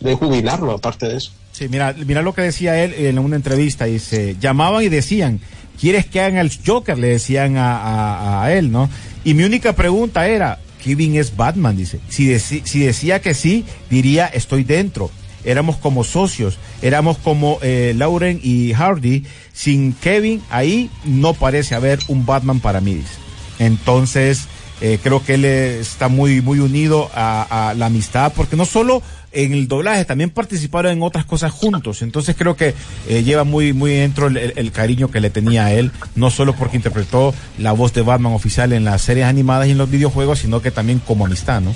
[0.00, 1.32] de jubilarlo, aparte de eso.
[1.52, 3.86] Sí, mira, mira lo que decía él en una entrevista.
[3.86, 5.40] Dice, llamaban y decían,
[5.80, 6.96] ¿quieres que hagan el Joker?
[6.96, 8.88] Le decían a, a- a él, ¿no?
[9.24, 12.00] Y mi única pregunta era, Kevin es Batman, dice.
[12.08, 15.10] Si, decía que sí, diría, estoy dentro.
[15.44, 19.24] Éramos como socios, éramos como eh, Lauren y Hardy.
[19.52, 23.14] Sin Kevin ahí no parece haber un Batman para mí, dice.
[23.58, 24.46] Entonces,
[24.80, 29.52] eh, creo que él está muy, muy unido a la amistad, porque no solo en
[29.52, 32.02] el doblaje, también participaron en otras cosas juntos.
[32.02, 32.74] Entonces creo que
[33.08, 36.76] eh, lleva muy, muy dentro el, cariño que le tenía a él, no solo porque
[36.76, 40.62] interpretó la voz de Batman oficial en las series animadas y en los videojuegos, sino
[40.62, 41.74] que también como amistad, ¿no?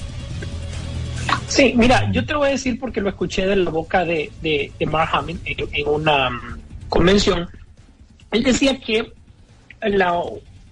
[1.48, 4.30] Sí, mira, yo te lo voy a decir porque lo escuché de la boca de,
[4.86, 7.48] Mark Hamill en, en una mm, convención.
[8.30, 9.12] Él decía que
[9.82, 10.22] la,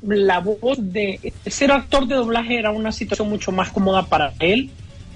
[0.03, 4.71] la voz de ser actor de doblaje era una situación mucho más cómoda para él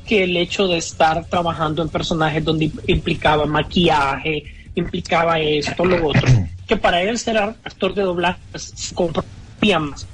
[0.06, 6.22] que el hecho de estar trabajando en personajes donde implicaba maquillaje, implicaba esto, lo otro.
[6.66, 10.06] Que para él ser actor de doblaje se comprometía más.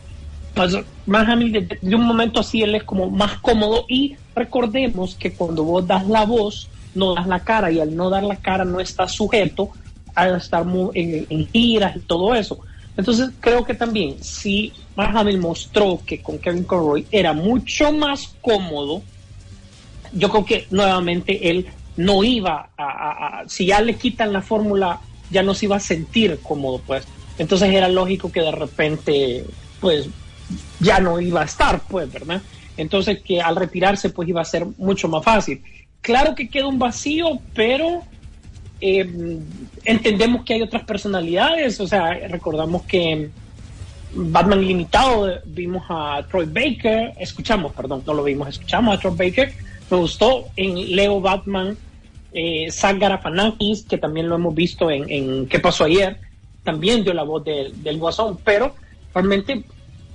[0.53, 0.77] Pues,
[1.07, 5.33] Mark Hamill, de, de un momento así, él es como más cómodo y recordemos que
[5.33, 8.65] cuando vos das la voz, no das la cara y al no dar la cara
[8.65, 9.71] no estás sujeto
[10.15, 12.59] a estar en, en giras y todo eso.
[12.97, 18.35] Entonces creo que también si Mark Hamill mostró que con Kevin Conroy era mucho más
[18.41, 19.03] cómodo,
[20.13, 25.43] yo creo que nuevamente él no iba a, si ya le quitan la fórmula, ya
[25.43, 27.07] no se iba a sentir cómodo, pues.
[27.39, 29.45] Entonces era lógico que de repente,
[29.81, 30.09] pues,
[30.81, 32.43] ya no iba a estar, pues, ¿verdad?
[32.77, 35.63] Entonces que al retirarse, pues iba a ser mucho más fácil.
[36.01, 38.03] Claro que queda un vacío, pero
[38.81, 39.39] eh,
[39.85, 43.29] entendemos que hay otras personalidades, o sea, recordamos que
[44.13, 49.53] Batman Limitado vimos a Troy Baker, escuchamos, perdón, no lo vimos, escuchamos a Troy Baker,
[49.91, 51.77] me gustó en Leo Batman,
[52.33, 52.99] eh, Zach
[53.89, 55.11] que también lo hemos visto en,
[55.49, 56.19] ¿Qué pasó ayer?
[56.63, 58.75] También dio la voz del, Guasón, pero
[59.15, 59.65] realmente,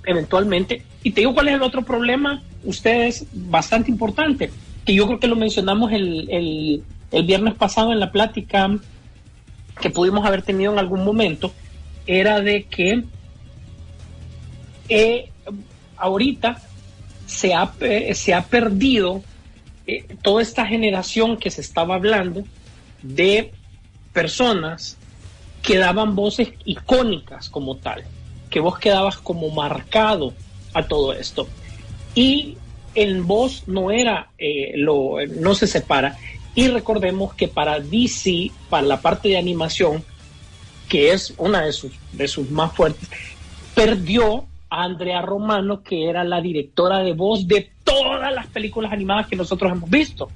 [0.05, 4.51] eventualmente, y te digo cuál es el otro problema, ustedes, bastante importante,
[4.85, 8.69] que yo creo que lo mencionamos el, el, el viernes pasado en la plática
[9.81, 11.51] que pudimos haber tenido en algún momento,
[12.07, 13.03] era de que
[14.89, 15.29] eh,
[15.97, 16.61] ahorita
[17.25, 19.23] se ha, pe- se ha perdido
[19.87, 22.43] eh, toda esta generación que se estaba hablando
[23.01, 23.51] de
[24.13, 24.97] personas
[25.61, 28.03] que daban voces icónicas como tal,
[28.49, 30.33] que vos quedabas como marcado
[30.73, 31.47] a todo esto.
[32.13, 32.57] Y
[32.93, 36.17] en voz no era, eh, lo, no se separa.
[36.55, 40.03] Y recordemos que para DC, para la parte de animación,
[40.87, 43.09] que es una de sus, de sus más fuertes,
[43.73, 49.27] perdió a Andrea Romano, que era la directora de voz de todas las películas animadas
[49.27, 50.29] que nosotros hemos visto.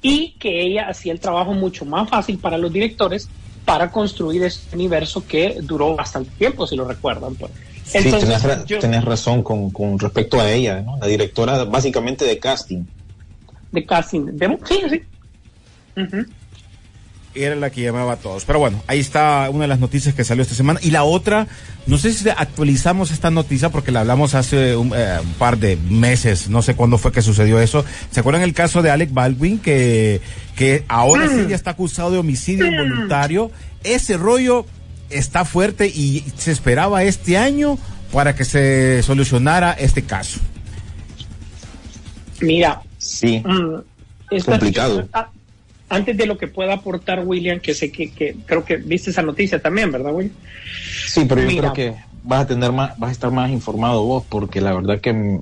[0.00, 3.28] Y que ella hacía el trabajo mucho más fácil para los directores
[3.64, 7.34] para construir este universo que duró bastante tiempo, si lo recuerdan.
[7.34, 7.50] Pues.
[7.84, 10.98] Sí, Entonces, tenés, ra- yo- tenés razón con, con respecto a ella, ¿no?
[10.98, 12.84] La directora básicamente de casting.
[13.72, 14.26] de casting.
[14.26, 15.02] de- sí, sí.
[16.00, 16.26] Ujú.
[17.36, 18.44] Era la que llamaba a todos.
[18.44, 20.78] Pero bueno, ahí está una de las noticias que salió esta semana.
[20.82, 21.48] Y la otra,
[21.86, 25.76] no sé si actualizamos esta noticia porque la hablamos hace un, eh, un par de
[25.76, 27.84] meses, no sé cuándo fue que sucedió eso.
[28.10, 30.20] ¿Se acuerdan el caso de Alec Baldwin que,
[30.54, 33.50] que ahora sí ya está acusado de homicidio involuntario?
[33.82, 34.64] Ese rollo
[35.10, 37.78] está fuerte y se esperaba este año
[38.12, 40.38] para que se solucionara este caso.
[42.40, 43.42] Mira, Sí.
[43.44, 45.08] mm, Complicado.
[45.12, 45.30] ah,
[45.88, 49.22] antes de lo que pueda aportar William, que sé que, que creo que viste esa
[49.22, 50.34] noticia también, ¿verdad, William?
[51.06, 51.72] Sí, pero yo Mira.
[51.72, 55.00] creo que vas a tener más, vas a estar más informado vos, porque la verdad
[55.00, 55.40] que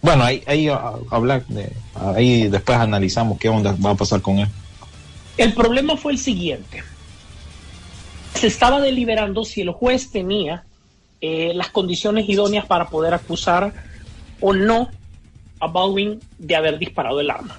[0.00, 4.38] Bueno, ahí, ahí ah, hablar de, ahí después analizamos qué onda va a pasar con
[4.38, 4.48] él.
[5.36, 6.82] El problema fue el siguiente.
[8.34, 10.64] Se estaba deliberando si el juez tenía
[11.20, 13.72] eh, las condiciones idóneas para poder acusar
[14.40, 14.88] o no
[15.58, 17.58] a Baldwin de haber disparado el arma.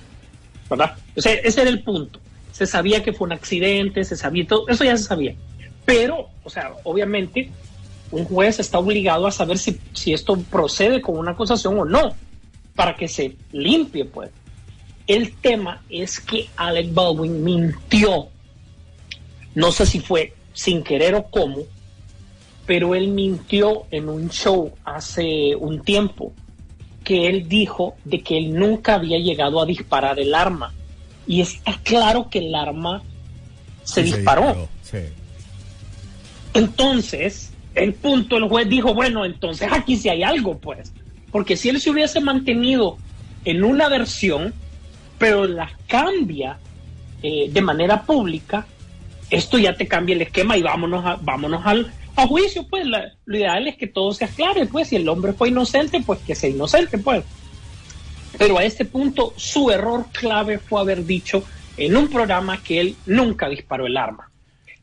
[0.71, 0.95] ¿Verdad?
[1.17, 2.21] Ese, ese era el punto.
[2.53, 5.35] Se sabía que fue un accidente, se sabía todo, eso ya se sabía.
[5.83, 7.51] Pero, o sea, obviamente,
[8.09, 12.15] un juez está obligado a saber si, si esto procede con una acusación o no,
[12.73, 14.31] para que se limpie, pues.
[15.07, 18.29] El tema es que Alec Baldwin mintió.
[19.53, 21.63] No sé si fue sin querer o cómo,
[22.65, 26.31] pero él mintió en un show hace un tiempo
[27.11, 30.73] que él dijo de que él nunca había llegado a disparar el arma.
[31.27, 33.03] Y está claro que el arma
[33.83, 34.43] se Sí, disparó.
[34.47, 34.99] disparó, sí.
[36.53, 40.93] Entonces, el punto, el juez dijo, bueno, entonces aquí sí hay algo, pues.
[41.33, 42.97] Porque si él se hubiese mantenido
[43.43, 44.53] en una versión,
[45.17, 46.59] pero la cambia
[47.23, 48.65] eh, de manera pública,
[49.29, 52.85] esto ya te cambia el esquema y vámonos, a, vámonos al, a juicio, pues.
[52.85, 54.89] La- lo ideal es que todo se aclare, pues.
[54.89, 57.23] Si el hombre fue inocente, pues que sea inocente, pues.
[58.37, 61.43] Pero a este punto, su error clave fue haber dicho
[61.77, 64.29] en un programa que él nunca disparó el arma.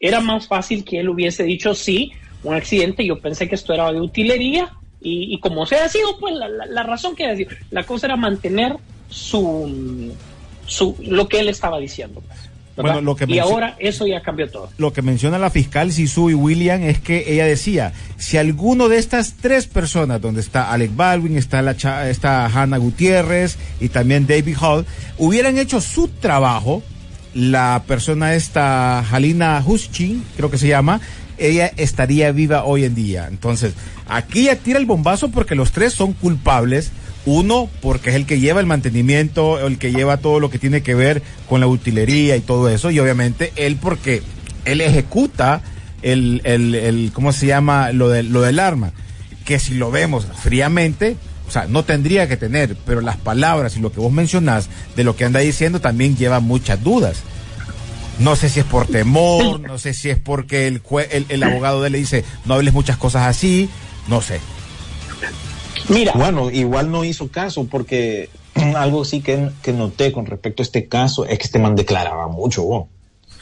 [0.01, 2.13] Era más fácil que él hubiese dicho sí,
[2.45, 6.49] un accidente, yo pensé que esto era de utilería y, como sea sido, pues la,
[6.49, 8.77] la- razón que haya sido, la cosa era mantener
[9.09, 10.13] su,
[10.67, 12.21] su lo que él estaba diciendo.
[12.27, 12.48] pues.
[12.83, 14.71] Bueno, lo que y ahora eso ya cambió todo.
[14.79, 18.99] Lo que menciona la fiscal Sisu y William es que ella decía, si alguno de
[18.99, 24.27] estas tres personas, donde está Alec Baldwin, está la cha- está Hannah Gutiérrez y también
[24.27, 24.87] David Hall,
[25.19, 26.83] hubieran hecho su trabajo,
[27.35, 31.01] la persona esta, Halina Huschin, creo que se llama,
[31.37, 33.29] ella estaría viva hoy en día.
[33.29, 33.75] Entonces,
[34.09, 36.91] aquí ya tira el bombazo porque los tres son culpables.
[37.31, 40.83] Uno, porque es el que lleva el mantenimiento, el que lleva todo lo que tiene
[40.83, 42.91] que ver con la utilería y todo eso.
[42.91, 44.23] Y obviamente él porque
[44.65, 45.61] él ejecuta
[46.01, 47.93] el, el, el ¿cómo se llama?
[47.93, 48.93] Lo, del lo del arma.
[49.45, 53.81] Que si lo vemos fríamente, o sea, no tendría que tener, pero las palabras y
[53.81, 57.19] lo que vos mencionás de lo que anda diciendo también lleva muchas dudas.
[58.21, 61.83] No sé si es por temor, no sé si es porque el, el, el abogado
[61.83, 63.69] de él le dice no hables muchas cosas así,
[64.09, 64.41] no sé.
[65.89, 68.31] Mira, Bueno, igual no hizo caso porque
[68.77, 72.29] algo sí que, que noté con respecto a este caso es que este man declaraba
[72.29, 72.89] mucho.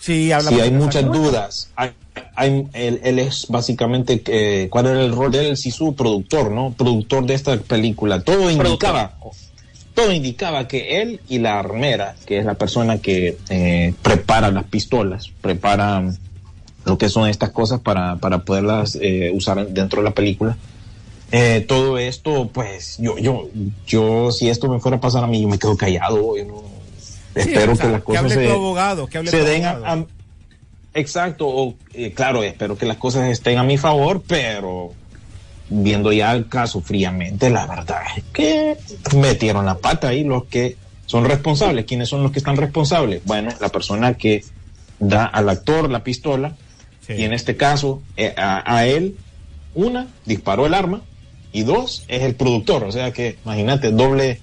[0.01, 0.85] Sí, habla Sí, hay mucho.
[0.85, 1.73] muchas dudas.
[1.77, 1.91] Hay,
[2.37, 5.47] hay- él, él es básicamente, eh, ¿cuál era el rol de él?
[5.47, 6.73] El Sisu, productor, ¿no?
[6.75, 8.21] Productor de esta película.
[8.23, 9.17] Todo indicaba,
[9.95, 14.65] todo indicaba que él y la armera, que es la persona que eh, prepara las
[14.65, 16.05] pistolas, prepara
[16.85, 20.57] lo que son estas cosas para, para poderlas eh, usar dentro de la película.
[21.33, 23.49] Eh, todo esto, pues, yo, yo,
[23.87, 26.37] yo, si esto me fuera a pasar a mí, yo me quedo callado.
[26.37, 26.63] yo no-
[27.35, 29.45] Sí, espero o sea, que las cosas hable se, tu abogado, que hable se tu
[29.45, 30.07] den a- abogado.
[30.95, 34.93] a- exacto, o, eh, claro, espero que las cosas estén a mi favor, pero
[35.69, 38.77] viendo ya el caso fríamente, la verdad es que
[39.17, 41.85] metieron la pata ahí los que son responsables.
[41.85, 43.21] ¿Quiénes son los que están responsables?
[43.25, 44.43] Bueno, la persona que
[44.99, 46.57] da al actor la pistola,
[47.07, 47.13] Sí.
[47.15, 49.17] y en este caso eh, a, a él,
[49.75, 51.03] una, disparó el arma,
[51.57, 52.85] y dos, es el productor.
[52.85, 54.41] O sea que, imagínate, doble...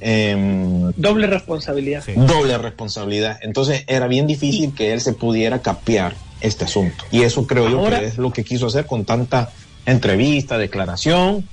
[0.00, 2.02] em, doble responsabilidad.
[2.04, 2.14] Sí.
[2.16, 3.38] doble responsabilidad.
[3.42, 7.04] Entonces era bien difícil que él se pudiera capear este asunto.
[7.12, 9.50] Y eso creo yo que es lo que quiso hacer con tanta
[9.86, 11.48] entrevista, declaración.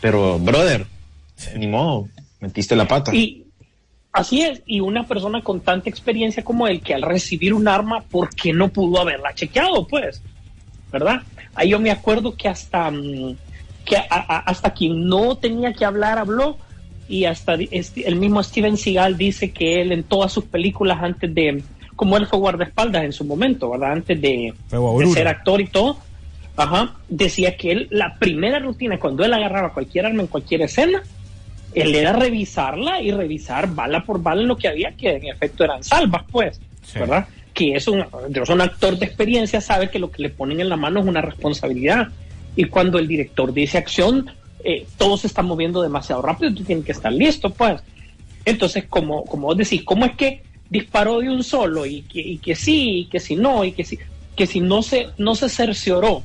[0.00, 0.86] Pero, brother,
[1.56, 2.08] ni modo,
[2.40, 3.14] metiste la pata.
[3.14, 3.44] Y
[4.12, 8.02] así es, y una persona con tanta experiencia como él, que al recibir un arma,
[8.02, 10.20] ¿por qué no pudo haberla chequeado, pues?
[10.90, 11.22] ¿Verdad?
[11.54, 13.36] Ahí yo me acuerdo que hasta, mm,
[13.86, 16.58] que a- a- hasta quien no tenía que hablar habló,
[17.08, 21.62] y hasta el mismo Steven Seagal dice que él en todas sus películas antes de,
[21.94, 23.92] como él fue guardaespaldas en su momento, ¿verdad?
[23.92, 24.52] Antes de,
[25.14, 25.98] ser actor y todo,
[26.56, 31.02] ajá, decía que él, la primera rutina, cuando él agarraba cualquier arma en cualquier escena,
[31.74, 35.84] él era revisarla y revisar bala por bala lo que había, que en efecto eran
[35.84, 36.98] salvas, pues, Sí.
[36.98, 37.28] ¿verdad?
[37.54, 38.00] Que es un,
[38.34, 41.06] es un actor de experiencia, sabe que lo que le ponen en la mano es
[41.06, 42.08] una responsabilidad.
[42.56, 44.30] Y cuando el director dice acción,
[44.64, 47.80] eh, todo se está moviendo demasiado rápido, tú tienes que estar listo, pues.
[48.44, 52.38] Entonces, como, como vos decís, ¿cómo es que disparó de un solo y que, y
[52.38, 53.98] que sí, y que si no, y que si,
[54.34, 56.22] que si no se, no se cercioró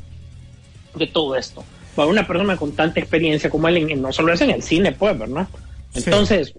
[0.95, 1.63] de todo esto?
[1.95, 5.19] Para una persona con tanta experiencia como él, no solo es en el cine, pues,
[5.19, 5.47] ¿verdad?
[5.93, 6.03] Sí.
[6.05, 6.53] Entonces,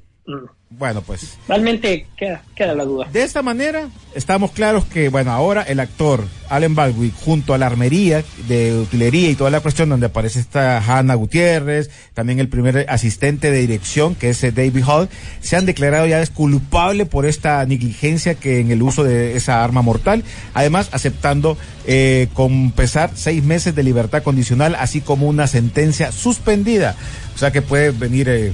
[0.70, 3.08] Bueno, pues realmente queda, queda la duda.
[3.12, 7.66] de esta manera estamos claros que, bueno, ahora el actor Allen Baldwin junto a la
[7.66, 12.86] armería de utilería y toda la cuestión donde aparece esta Hannah Gutiérrez, también el primer
[12.88, 15.08] asistente de dirección que es eh, David Hall,
[15.40, 19.82] se han declarado ya culpable por esta negligencia que en el uso de esa arma
[19.82, 20.22] mortal,
[20.54, 26.94] además aceptando eh, compensar seis meses de libertad condicional, así como una sentencia suspendida.
[27.34, 28.52] O sea que puede venir eh,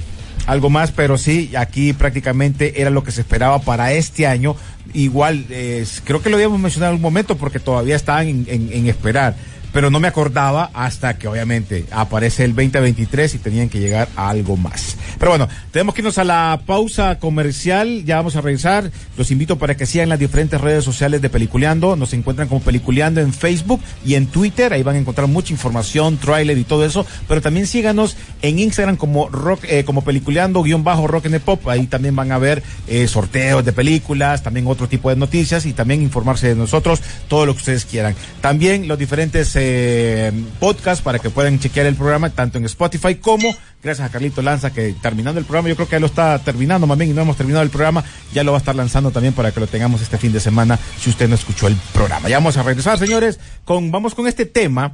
[0.49, 4.55] algo más, pero sí, aquí prácticamente era lo que se esperaba para este año.
[4.93, 9.35] Igual, eh, creo que lo habíamos mencionado en un momento porque todavía estaban en esperar,
[9.71, 14.29] pero no me acordaba hasta que obviamente aparece el 2023 y tenían que llegar a
[14.29, 14.97] algo más.
[15.17, 18.91] Pero bueno, tenemos que irnos a la pausa comercial, ya vamos a regresar.
[19.17, 21.95] Los invito para que sigan las diferentes redes sociales de Peliculeando.
[21.95, 24.73] Nos encuentran como Peliculeando en Facebook y en Twitter.
[24.73, 27.05] Ahí van a encontrar mucha información, trailer y todo eso.
[27.27, 31.67] Pero también síganos en Instagram como rock, eh, como Peliculeando guion bajo rock and pop.
[31.67, 35.73] Ahí también van a ver eh, sorteos de películas, también otro tipo de noticias y
[35.73, 38.15] también informarse de nosotros, todo lo que ustedes quieran.
[38.41, 43.55] También los diferentes eh, podcasts para que puedan chequear el programa tanto en Spotify como
[43.83, 46.87] gracias a Carlito Lanza que terminando el programa, yo creo que ya lo está terminando,
[46.87, 48.03] más bien, y no hemos terminado el programa,
[48.33, 50.79] ya lo va a estar lanzando también para que lo tengamos este fin de semana
[50.99, 52.29] si usted no escuchó el programa.
[52.29, 54.93] Ya vamos a regresar, señores, con vamos con este tema.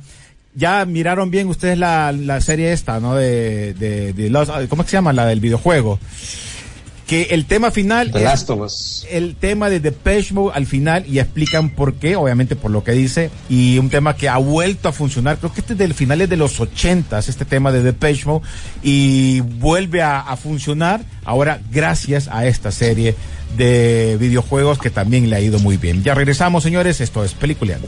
[0.57, 3.15] Ya miraron bien ustedes la, la serie esta, ¿no?
[3.15, 5.11] De, de, de los, ¿cómo es que se llama?
[5.11, 5.99] La del videojuego.
[7.07, 9.05] Que el tema final The es- Last of Us.
[9.11, 12.93] el tema de Depeche Mode al final y explican por qué, obviamente por lo que
[12.93, 16.29] dice, y un tema que ha vuelto a funcionar, creo que este es del finales
[16.29, 18.43] de los ochentas, este tema de Depeche Mode,
[18.81, 23.13] y vuelve a, a funcionar ahora gracias a esta serie
[23.55, 26.01] de videojuegos que también le ha ido muy bien.
[26.03, 27.87] Ya regresamos, señores, esto es Peliculeando.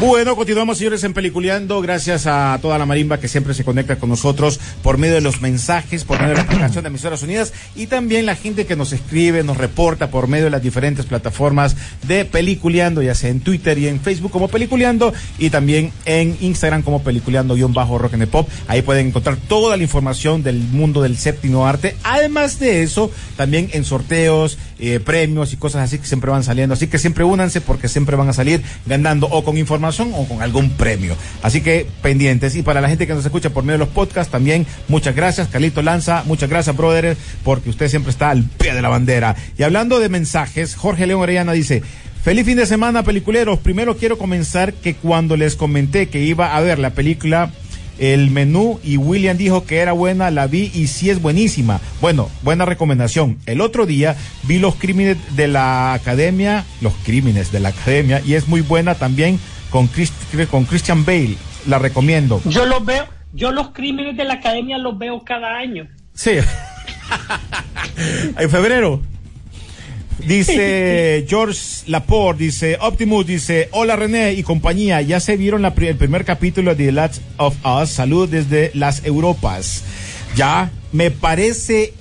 [0.00, 1.82] Bueno, continuamos, señores, en Peliculeando.
[1.82, 5.42] Gracias a toda la marimba que siempre se conecta con nosotros por medio de los
[5.42, 8.94] mensajes, por medio de la aplicación de Emisoras Unidas y también la gente que nos
[8.94, 11.76] escribe, nos reporta por medio de las diferentes plataformas
[12.08, 16.80] de Peliculeando, ya sea en Twitter y en Facebook como Peliculeando y también en Instagram
[16.80, 18.48] como Peliculeando-Rock and Pop.
[18.68, 21.94] Ahí pueden encontrar toda la información del mundo del séptimo arte.
[22.04, 26.72] Además de eso, también en sorteos, eh, premios y cosas así que siempre van saliendo.
[26.72, 30.42] Así que siempre únanse porque siempre van a salir ganando o con información o con
[30.42, 31.16] algún premio.
[31.42, 32.54] Así que pendientes.
[32.56, 35.48] Y para la gente que nos escucha por medio de los podcasts, también muchas gracias.
[35.48, 39.36] Carlito Lanza, muchas gracias, brother, porque usted siempre está al pie de la bandera.
[39.58, 41.82] Y hablando de mensajes, Jorge León Orellana dice.
[42.22, 43.60] Feliz fin de semana, peliculeros.
[43.60, 47.50] Primero quiero comenzar que cuando les comenté que iba a ver la película
[48.00, 51.80] el menú y William dijo que era buena, la vi y sí es buenísima.
[52.00, 53.38] Bueno, buena recomendación.
[53.46, 58.34] El otro día vi los crímenes de la academia, los crímenes de la academia y
[58.34, 59.38] es muy buena también
[59.70, 60.12] con, Chris-
[60.50, 61.36] con Christian Bale.
[61.66, 62.40] La recomiendo.
[62.46, 65.86] Yo los veo, yo los crímenes de la academia los veo cada año.
[66.14, 66.32] Sí.
[68.38, 69.00] en febrero.
[70.26, 75.88] Dice George Laporte, dice Optimus, dice hola René y compañía, ya se vieron la pri-
[75.88, 79.82] el primer capítulo de The Last of Us, salud desde las Europas.
[80.36, 81.94] Ya, me parece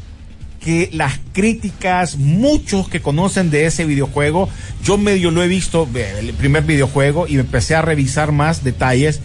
[0.59, 4.49] que las críticas, muchos que conocen de ese videojuego,
[4.83, 9.21] yo medio lo he visto, el primer videojuego, y empecé a revisar más detalles,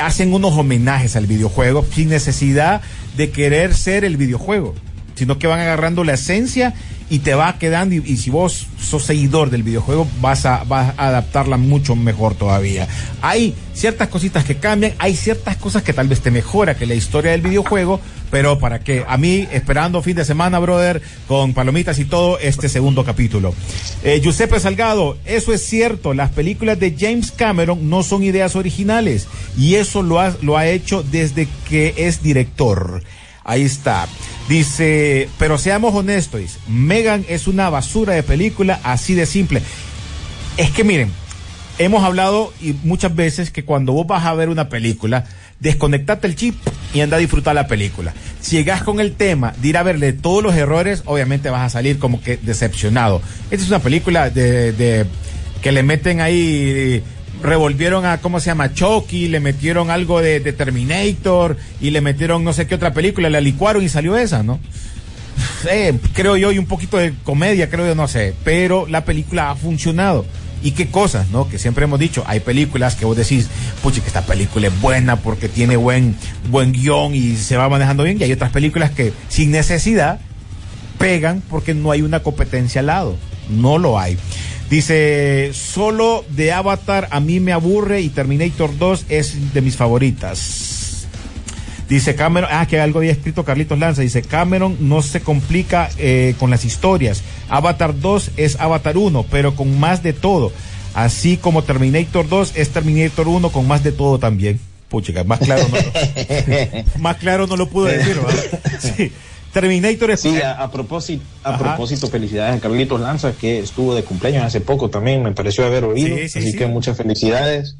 [0.00, 2.82] hacen unos homenajes al videojuego sin necesidad
[3.16, 4.74] de querer ser el videojuego,
[5.14, 6.74] sino que van agarrando la esencia
[7.10, 11.08] y te va quedando, y, si vos sos seguidor del videojuego, vas a, vas a
[11.08, 12.86] adaptarla mucho mejor todavía.
[13.22, 16.94] Hay ciertas cositas que cambian, hay ciertas cosas que tal vez te mejora que la
[16.94, 18.00] historia del videojuego,
[18.30, 22.68] pero para qué, a mí esperando fin de semana, brother, con palomitas y todo, este
[22.68, 23.54] segundo capítulo.
[24.02, 29.28] Eh, Giuseppe Salgado, eso es cierto, las películas de James Cameron no son ideas originales
[29.56, 33.02] y eso lo ha hecho desde que es director.
[33.48, 34.06] Ahí está.
[34.46, 39.62] Dice, pero seamos honestos, Megan es una basura de película así de simple.
[40.58, 41.10] Es que miren,
[41.78, 45.24] hemos hablado y muchas veces que cuando vos vas a ver una película,
[45.60, 46.56] desconectate el chip
[46.92, 48.12] y anda a disfrutar la película.
[48.38, 51.70] Si llegas con el tema de ir a verle todos los errores, obviamente vas a
[51.70, 53.22] salir como que decepcionado.
[53.50, 55.06] Esta es una película de
[55.62, 57.02] que le meten ahí
[57.42, 58.72] revolvieron a, ¿cómo se llama?
[58.74, 63.30] Chucky, le metieron algo de, de Terminator y le metieron no sé qué otra película,
[63.30, 64.58] la licuaron y salió esa, ¿no?
[65.70, 69.50] Eh, creo yo, y un poquito de comedia, creo yo, no sé, pero la película
[69.50, 70.24] ha funcionado.
[70.62, 71.48] ¿Y qué cosas, no?
[71.48, 73.48] Que siempre hemos dicho, hay películas que vos decís,
[73.82, 76.16] pucha, que esta película es buena porque tiene buen,
[76.50, 80.20] buen guion y se va manejando bien, y hay otras películas que sin necesidad
[80.98, 83.16] pegan porque no hay una competencia al lado.
[83.48, 84.18] No lo hay.
[84.70, 91.06] Dice, solo de Avatar a mí me aburre y Terminator 2 es de mis favoritas.
[91.88, 96.34] Dice Cameron, ah, que algo había escrito Carlitos Lanza, dice Cameron no se complica eh,
[96.38, 97.22] con las historias.
[97.48, 100.52] Avatar 2 es Avatar 1, pero con más de todo.
[100.92, 104.60] Así como Terminator 2 es Terminator 1 con más de todo también.
[104.90, 105.78] Puchica, más claro no,
[107.00, 108.60] más claro no lo pudo decir, ¿verdad?
[108.80, 109.12] Sí.
[109.52, 110.20] Terminator es...
[110.20, 111.58] Sí, a, a propósito, a Ajá.
[111.58, 115.84] propósito, felicidades a Carlitos Lanza, que estuvo de cumpleaños hace poco también, me pareció haber
[115.84, 116.16] oído.
[116.16, 116.58] Sí, sí, así sí.
[116.58, 117.76] que muchas felicidades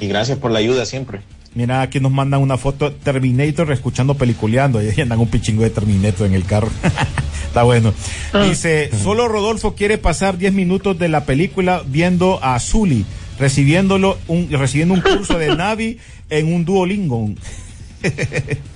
[0.00, 1.20] y gracias por la ayuda siempre.
[1.54, 4.82] Mira, aquí nos mandan una foto Terminator escuchando peliculeando.
[4.82, 6.68] Y ahí andan un pichingo de Terminator en el carro.
[7.46, 7.94] Está bueno.
[8.48, 13.06] Dice, solo Rodolfo quiere pasar 10 minutos de la película viendo a Zully,
[13.38, 17.30] recibiéndolo un, recibiendo un curso de Navi en un Duolingo.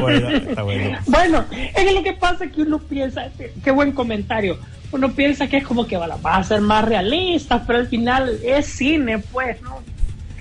[0.00, 0.28] bueno,
[0.64, 0.98] bueno.
[1.06, 3.30] Bueno, es lo que pasa que uno piensa,
[3.62, 4.58] qué buen comentario,
[4.92, 8.66] uno piensa que es como que va a ser más realista, pero al final es
[8.66, 9.82] cine, pues, ¿no?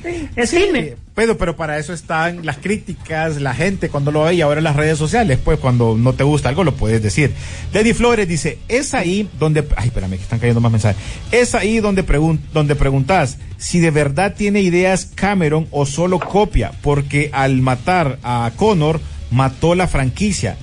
[0.04, 0.96] Sí, es cine.
[1.16, 4.64] Pero, pero para eso están las críticas, la gente cuando lo ve y ahora en
[4.64, 7.32] las redes sociales, pues cuando no te gusta algo lo puedes decir.
[7.72, 11.02] Deddy Flores dice, es ahí donde, ay, espérame, que están cayendo más mensajes.
[11.32, 16.72] Es ahí donde, pregun donde preguntas si de verdad tiene ideas Cameron o solo copia,
[16.82, 19.00] porque al matar a Connor
[19.32, 20.58] mató la franquicia.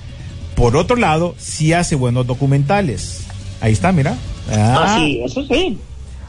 [0.55, 3.21] Por otro lado, sí hace buenos documentales.
[3.61, 4.17] Ahí está, mira.
[4.51, 5.79] Ah, sí, eso sí.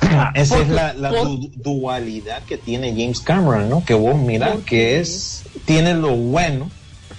[0.35, 3.85] Esa es la, la por- du- dualidad que tiene James Cameron, ¿no?
[3.85, 6.71] Que vos mirás que es, tiene lo bueno,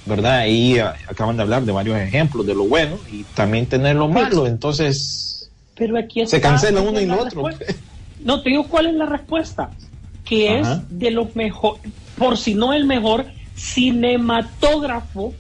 [0.06, 0.40] ¿verdad?
[0.40, 4.08] Ahí ah, acaban de hablar de varios ejemplos de lo bueno y también tener lo
[4.08, 7.48] malo, entonces Pero aquí se cancela uno y lo otro.
[7.48, 7.74] respuesta.
[8.24, 9.70] No, te digo cuál es la respuesta.
[10.26, 10.74] Que Ajá.
[10.90, 11.78] es de los mejor,
[12.18, 13.26] por si no el mejor
[13.58, 15.34] cinematógrafo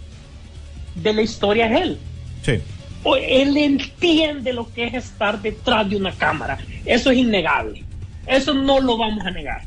[0.95, 1.97] de la historia es él.
[2.43, 2.59] Sí.
[3.05, 6.57] Él entiende lo que es estar detrás de una cámara.
[6.85, 7.83] Eso es innegable.
[8.25, 9.63] Eso no lo vamos a negar.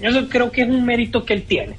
[0.00, 1.76] Eso creo que es un mérito que él tiene.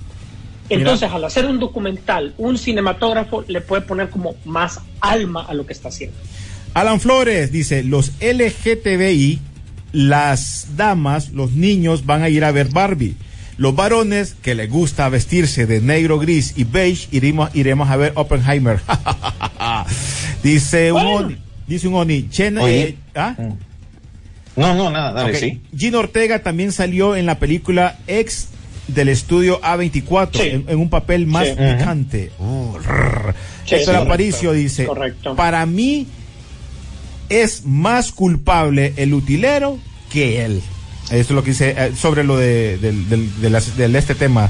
[0.69, 5.65] Entonces, al hacer un documental, un cinematógrafo le puede poner como más alma a lo
[5.65, 6.17] que está haciendo.
[6.73, 9.39] Alan Flores dice, los LGTBI,
[9.91, 13.15] las damas, los niños van a ir a ver Barbie.
[13.57, 18.11] Los varones que les gusta vestirse de negro, gris y beige, iremos, iremos a ver
[18.15, 18.79] Oppenheimer.
[20.53, 21.15] dice un Bueno.
[21.27, 21.37] Oni,
[21.67, 22.81] dice un Oni, Chen- Oye.
[22.89, 23.35] eh, ¿ah?
[24.55, 25.61] No, no, nada, dale, sí.
[25.75, 28.47] Gino Ortega también salió en la película Ex
[28.87, 30.47] del estudio A24 Sí.
[30.49, 31.53] en, en un papel más Sí.
[31.55, 32.31] picante.
[32.39, 32.77] Uh.
[33.65, 34.53] Sí, Héctor sí, Aparicio correcto.
[34.63, 35.35] dice, Correcto.
[35.35, 36.07] para mí
[37.29, 39.79] es más culpable el utilero
[40.11, 40.61] que él.
[41.05, 42.91] Esto es lo que dice eh, sobre lo de, de
[43.77, 44.49] del este tema.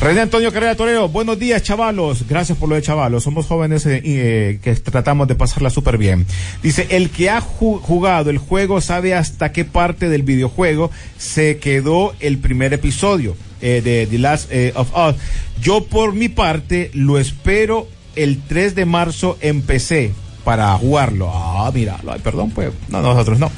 [0.00, 4.02] René Antonio Carrera Torero, buenos días chavalos, gracias por lo de chavalos, somos jóvenes eh,
[4.04, 6.26] eh, que tratamos de pasarla súper bien.
[6.62, 11.56] Dice, el que ha ju- jugado el juego sabe hasta qué parte del videojuego se
[11.56, 15.16] quedó el primer episodio eh, de The Last eh, of Us.
[15.62, 20.12] Yo por mi parte lo espero el 3 de marzo en PC
[20.44, 21.30] para jugarlo.
[21.32, 23.50] Ah, mira, ay, perdón, pues, no, nosotros no.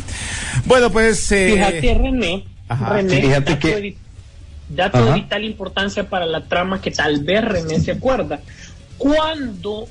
[0.65, 1.31] Bueno, pues...
[1.33, 2.95] eh, Fíjate, René, Ajá.
[2.95, 3.97] René, Fíjate dato, que- de,
[4.69, 8.41] dato de vital importancia para la trama que tal vez René se acuerda.
[8.99, 9.87] Cuando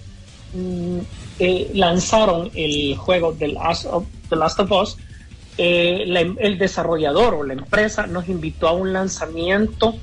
[0.53, 0.99] mm,
[1.39, 4.97] eh, lanzaron el juego The Last of, The Last of Us,
[5.57, 9.95] eh, la em- el desarrollador o la empresa nos invitó a un lanzamiento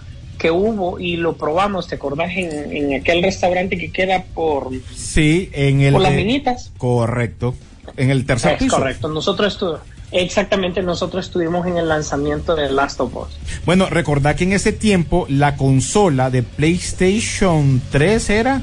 [0.42, 2.32] que hubo y lo probamos, ¿te acordás?
[2.36, 5.92] En, en aquel restaurante que queda por, Sí, en el...
[5.92, 6.72] por las minitas.
[6.76, 7.54] Correcto.
[7.96, 8.76] En el tercer Es piso.
[8.76, 9.78] correcto, nosotros estu-
[10.10, 13.28] exactamente nosotros estuvimos en el lanzamiento de Last of Us.
[13.64, 18.62] Bueno, recordad que en ese tiempo la consola de PlayStation 3 era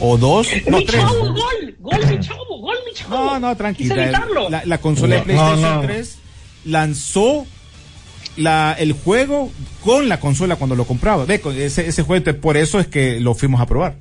[0.00, 1.00] o 2, no mi 3.
[1.00, 3.14] chavo, gol, gol, mi chavo, gol, mi chavo.
[3.16, 4.26] No, no, tranquila.
[4.50, 5.82] La, la consola de PlayStation no, no.
[5.82, 6.16] 3
[6.64, 7.46] lanzó
[8.40, 9.50] la, el juego
[9.84, 11.24] con la consola cuando lo compraba.
[11.32, 13.94] Ese, ese juego, por eso es que lo fuimos a probar.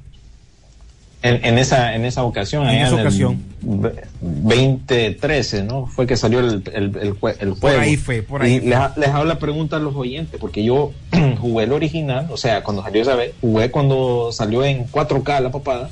[1.21, 3.43] En, en esa en esa ocasión, En esa el ocasión.
[3.61, 5.85] ve- 2013, ¿no?
[5.85, 7.79] Fue que salió el, el, el, jue- el Por juego.
[7.81, 8.69] ahí fue, por ahí Y fue.
[8.69, 10.93] les, les hago la pregunta a los oyentes, porque yo
[11.41, 15.51] jugué el original, o sea, cuando salió esa vez, jugué cuando salió en 4K la
[15.51, 15.89] papada,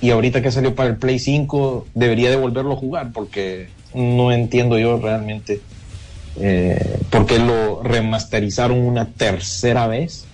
[0.00, 4.32] y ahorita que salió para el Play 5, debería de volverlo a jugar, porque no
[4.32, 5.60] entiendo yo realmente
[6.40, 10.26] eh, por qué lo remasterizaron una tercera vez,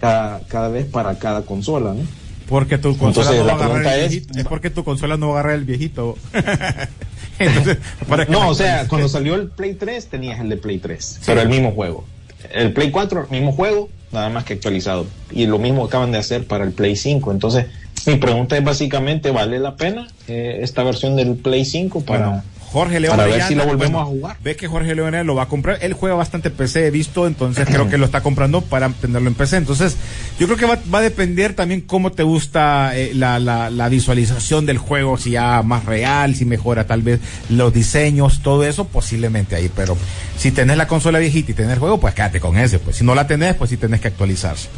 [0.00, 2.02] cada, cada vez para cada consola, ¿no?
[2.48, 4.38] Porque tu consola Entonces, no va a agarrar el viejito.
[4.38, 6.18] Es porque tu consola no va a agarrar el viejito.
[7.38, 7.78] Entonces,
[8.08, 11.20] para que No, o sea, cuando salió el Play 3 tenías el de Play 3,
[11.24, 12.04] pero el mismo juego.
[12.52, 15.06] El Play 4, mismo juego, nada más que actualizado.
[15.30, 17.32] Y lo mismo acaban de hacer para el Play 5.
[17.32, 17.66] Entonces,
[18.06, 22.26] mi pregunta es básicamente, ¿vale la pena eh, esta versión del Play 5 para...
[22.26, 22.42] Bueno,
[22.72, 24.36] Jorge León Para ver si lo volvemos bueno, a jugar.
[24.42, 25.78] Ve que Jorge León lo va a comprar.
[25.82, 29.34] Él juega bastante PC, he visto, entonces creo que lo está comprando para tenerlo en
[29.34, 29.58] PC.
[29.58, 29.96] Entonces,
[30.38, 33.88] yo creo que va, va a depender también cómo te gusta eh, la, la, la
[33.90, 37.20] visualización del juego, si ya más real, si mejora tal vez
[37.50, 39.70] los diseños, todo eso, posiblemente ahí.
[39.74, 39.96] Pero
[40.38, 42.78] si tenés la consola viejita y tenés el juego, pues quédate con ese.
[42.78, 44.68] Pues si no la tenés, pues sí tenés que actualizarse.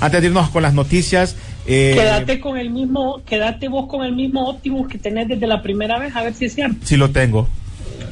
[0.00, 1.36] Antes de irnos con las noticias,
[1.66, 5.62] eh, Quédate con el mismo, quédate vos con el mismo Optimus que tenés desde la
[5.62, 6.76] primera vez, a ver si es cierto.
[6.84, 7.48] si lo tengo.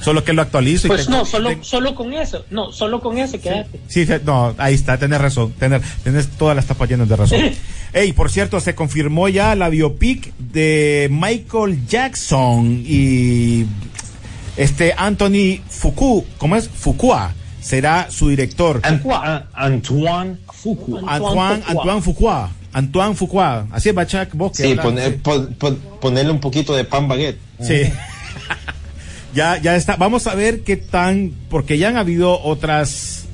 [0.01, 0.89] Solo que lo actualizo.
[0.89, 3.79] y Pues tengo- no, solo, tengo- solo con eso, no, solo con ese quédate.
[3.87, 7.39] Sí, no, ahí está, tenés razón, tenés, tenés todas las tapas llenas de razón.
[7.93, 13.67] Ey, por cierto, se confirmó ya la biopic de Michael Jackson y
[14.57, 16.69] este Anthony Fuku, ¿cómo es?
[16.69, 18.81] Fukua, será su director.
[18.83, 21.01] An- An- Antoine Fuqua.
[21.07, 22.51] Antoine, Antoine Fuqua.
[22.73, 23.67] Antoine Fuqua.
[23.71, 25.19] Así es, Bachak, vos que Sí, hablas, poner- sí.
[25.23, 27.39] pon- pon- ponerle un poquito de pan baguette.
[27.61, 27.83] Sí.
[29.35, 29.97] ya, ya está.
[29.97, 33.25] Vamos a ver qué tan, porque ya han habido otras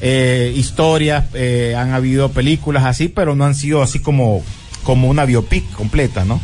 [0.00, 4.42] eh, historias, eh, han habido películas así, pero no han sido así como,
[4.84, 6.40] como una biopic completa, ¿no?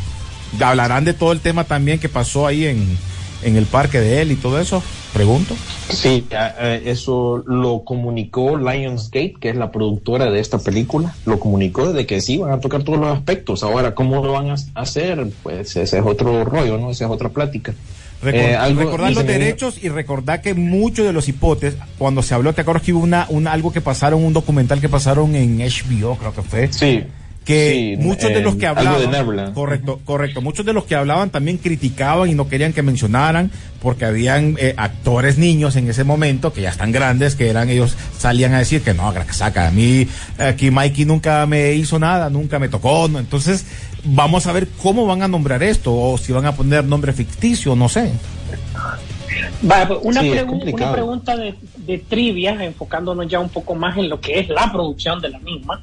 [0.61, 2.97] Hablarán de todo el tema también que pasó ahí en,
[3.43, 4.83] en el parque de él y todo eso,
[5.15, 5.55] pregunto.
[5.89, 11.93] Sí, a- eso lo comunicó Lionsgate, que es la productora de esta película, lo comunicó
[11.95, 13.63] de que sí van a tocar todos los aspectos.
[13.63, 15.27] Ahora, ¿cómo lo van a hacer?
[15.43, 16.91] Pues ese es otro rollo, ¿no?
[16.91, 17.73] Esa es otra plática.
[18.23, 22.35] Recor- Eh, algo- recordar los derechos y recordar que muchos de los hipotes, cuando se
[22.35, 25.61] habló, te acuerdas que hubo una, una, algo que pasaron, un documental que pasaron en
[25.61, 26.73] HBO, creo que fue.
[26.73, 27.05] Sí.
[27.45, 30.85] Que Sí, muchos de eh, los que algo hablaban de correcto correcto muchos de los
[30.85, 33.51] que hablaban también criticaban y no querían que mencionaran
[33.83, 37.97] porque habían eh, actores niños en ese momento que ya están grandes que eran ellos
[38.19, 42.59] salían a decir que no saca a mí aquí Mikey nunca me hizo nada nunca
[42.59, 43.19] me tocó ¿no?
[43.19, 43.67] entonces
[44.05, 47.77] vamos a ver cómo van a nombrar esto o si van a poner nombre ficticio
[47.77, 48.11] no sé
[49.63, 53.97] Vale, pues, una, Sí, pregu- una pregunta de, de trivia, enfocándonos ya un poco más
[53.97, 55.81] en lo que es la producción de la misma.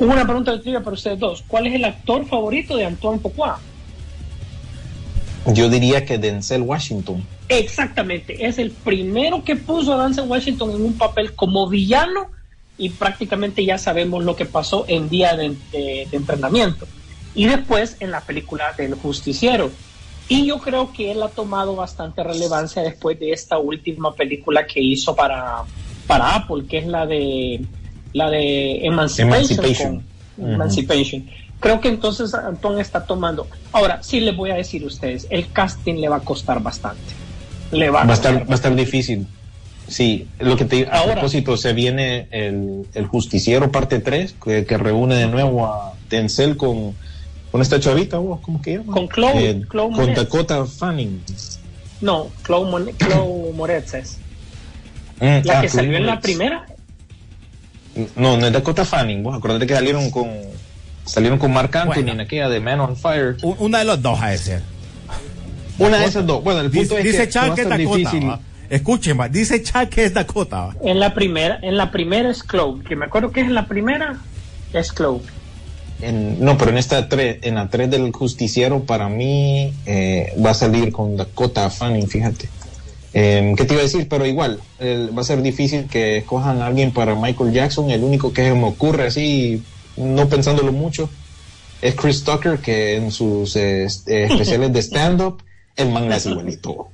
[0.00, 1.44] Una pregunta de trivia para ustedes dos.
[1.46, 3.60] ¿Cuál es el actor favorito de Antoine Fuqua?
[5.52, 7.24] Yo diría que Denzel Washington.
[7.48, 12.26] Exactamente, es el primero que puso a Denzel Washington en un papel como villano
[12.78, 16.86] y prácticamente ya sabemos lo que pasó en día de, de- de entrenamiento.
[17.34, 19.70] Y después en la película del justiciero.
[20.28, 24.80] Y yo creo que él ha tomado bastante relevancia después de esta última película que
[24.80, 25.64] hizo para,
[26.06, 27.60] para Apple, que es la de
[28.14, 29.28] la de Emancipation.
[29.34, 30.04] Emancipation.
[30.36, 31.26] con- Emancipation.
[31.60, 33.46] Creo que entonces Antoine está tomando.
[33.72, 37.00] Ahora, sí les voy a decir a ustedes, el casting le va a costar bastante.
[37.72, 39.26] Le va a, Va a estar, va a estar difícil.
[39.86, 41.12] Sí, lo que te a Ahora.
[41.14, 46.56] propósito, se viene el, el Justiciero parte 3, que, que reúne de nuevo a Denzel
[46.56, 46.94] con,
[47.52, 48.92] con esta chavita, vos, ¿cómo que llama?
[48.94, 50.16] Con Chloe- Eh, Chloe con Moretz.
[50.16, 51.22] Dakota Fanning.
[52.00, 54.18] No, Chloe, Mon- Chloe Moretz es.
[55.20, 56.66] Mm, La ah, que Chloe salió en la primera.
[58.16, 60.28] No, no es Dakota Fanning, vos acordate que salieron con
[61.04, 62.12] salieron con Mark Anthony Bueno.
[62.12, 63.36] en aquella de Man on Fire.
[63.42, 64.62] Una de los dos a ser
[65.78, 66.42] Una de esas dos.
[66.42, 68.28] Bueno, el punto dice, es dice que, Chuck va a que es Dakota difícil.
[68.30, 68.40] ¿va?
[68.70, 70.76] escuchen va, dice Chuck que es Dakota ¿va?
[70.82, 72.82] En la primera, en la primera es Chloe.
[72.82, 74.18] Que me acuerdo que es en la primera
[74.72, 75.20] es Chloe.
[76.00, 80.50] En- no, pero en esta tres, en la 3 del justiciero, para mí eh, va
[80.50, 82.48] a salir con Dakota Fanning, fíjate.
[83.16, 84.08] Eh, ¿Qué te iba a decir?
[84.08, 87.90] Pero igual, va a ser difícil que escojan a alguien para Michael Jackson.
[87.90, 89.62] El único que se me ocurre así,
[89.96, 91.08] no pensándolo mucho,
[91.80, 95.42] es Chris Tucker, que en sus eh, est- eh, especiales de stand-up,
[95.76, 96.88] el man hace igualito.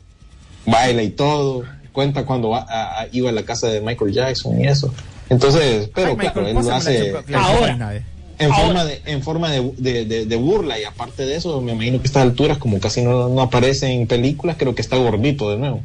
[0.67, 1.65] Baila y todo.
[1.93, 4.93] Cuenta cuando va a- a- iba a la casa de Michael Jackson y eso.
[5.31, 7.95] Entonces, pero Ay, claro, Michael, él lo hace Ahora.
[8.39, 8.65] en Ahora.
[8.67, 11.99] forma de en forma de, de- de- de burla y aparte de eso me imagino
[11.99, 15.51] que a estas alturas como casi no, no aparece en películas creo que está gordito
[15.51, 15.81] de nuevo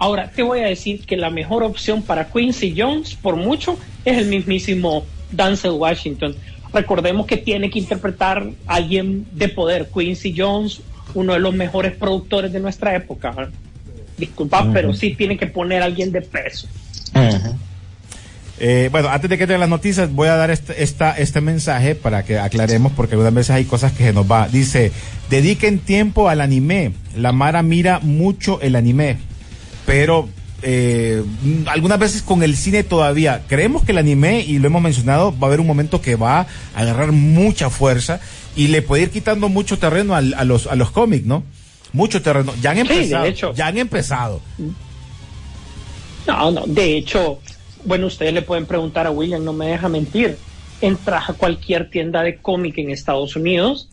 [0.00, 4.16] Ahora, te voy a decir que la mejor opción para Quincy Jones, por mucho, es
[4.16, 6.34] el mismísimo Denzel Washington.
[6.72, 9.90] Recordemos que tiene que interpretar a alguien de poder.
[9.92, 10.80] Quincy Jones,
[11.12, 13.34] uno de los mejores productores de nuestra época.
[13.38, 13.48] ¿eh?
[14.16, 16.66] Disculpa, pero sí tiene que poner a alguien de peso.
[18.58, 21.94] Eh, bueno, antes de que te las noticias, voy a dar este, esta, este mensaje
[21.94, 24.48] para que aclaremos, porque algunas veces hay cosas que se nos va.
[24.48, 24.92] Dice,
[25.28, 26.92] dediquen tiempo al anime.
[27.14, 29.18] La Mara mira mucho el anime,
[29.90, 30.28] pero
[30.62, 31.20] eh,
[31.66, 33.42] algunas veces con el cine todavía.
[33.48, 36.40] Creemos que el anime, y lo hemos mencionado, va a haber un momento que va
[36.42, 38.20] a agarrar mucha fuerza
[38.54, 41.42] y le puede ir quitando mucho terreno al- a, los, a los cómics, ¿no?
[41.92, 42.52] Mucho terreno.
[42.62, 43.24] Ya han Sí, de empezado.
[43.24, 43.52] hecho.
[43.54, 44.40] Ya han empezado.
[46.28, 47.40] No, no, de hecho,
[47.84, 50.36] bueno, ustedes le pueden preguntar a William, no me deja mentir.
[50.80, 53.88] Entras a cualquier tienda de cómic en Estados Unidos,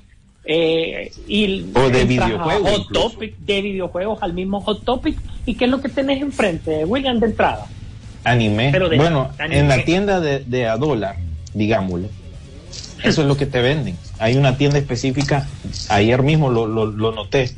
[0.46, 2.92] eh, y O de videojuegos Hot.
[2.94, 5.18] Topic, de videojuegos al mismo Hot Topic.
[5.48, 7.66] ¿Y qué es lo que tenés enfrente, William, de entrada?
[8.24, 8.70] Anime.
[8.72, 9.60] Pero de- bueno, anime.
[9.60, 11.16] en la tienda de, de a dólar,
[11.56, 12.10] digámosle,
[13.04, 13.98] eso es lo que te venden.
[14.20, 15.48] Hay una tienda específica,
[15.90, 17.50] ayer mismo lo, lo, lo noté,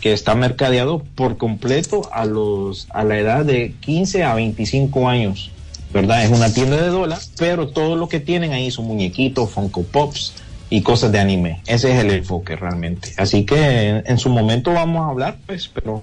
[0.00, 5.52] que está mercadeado por completo a los a la edad de 15 a 25 años.
[5.92, 6.24] ¿Verdad?
[6.24, 10.34] Es una tienda de dólar, pero todo lo que tienen ahí son muñequitos, Funko Pops
[10.68, 11.60] y cosas de anime.
[11.66, 13.12] Ese es el enfoque realmente.
[13.16, 16.02] Así que en, en su momento vamos a hablar, pues, pero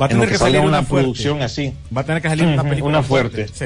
[0.00, 1.72] Va a tener que salir una producción así.
[1.96, 3.46] Va a tener que salir una película una fuerte.
[3.48, 3.64] Sí.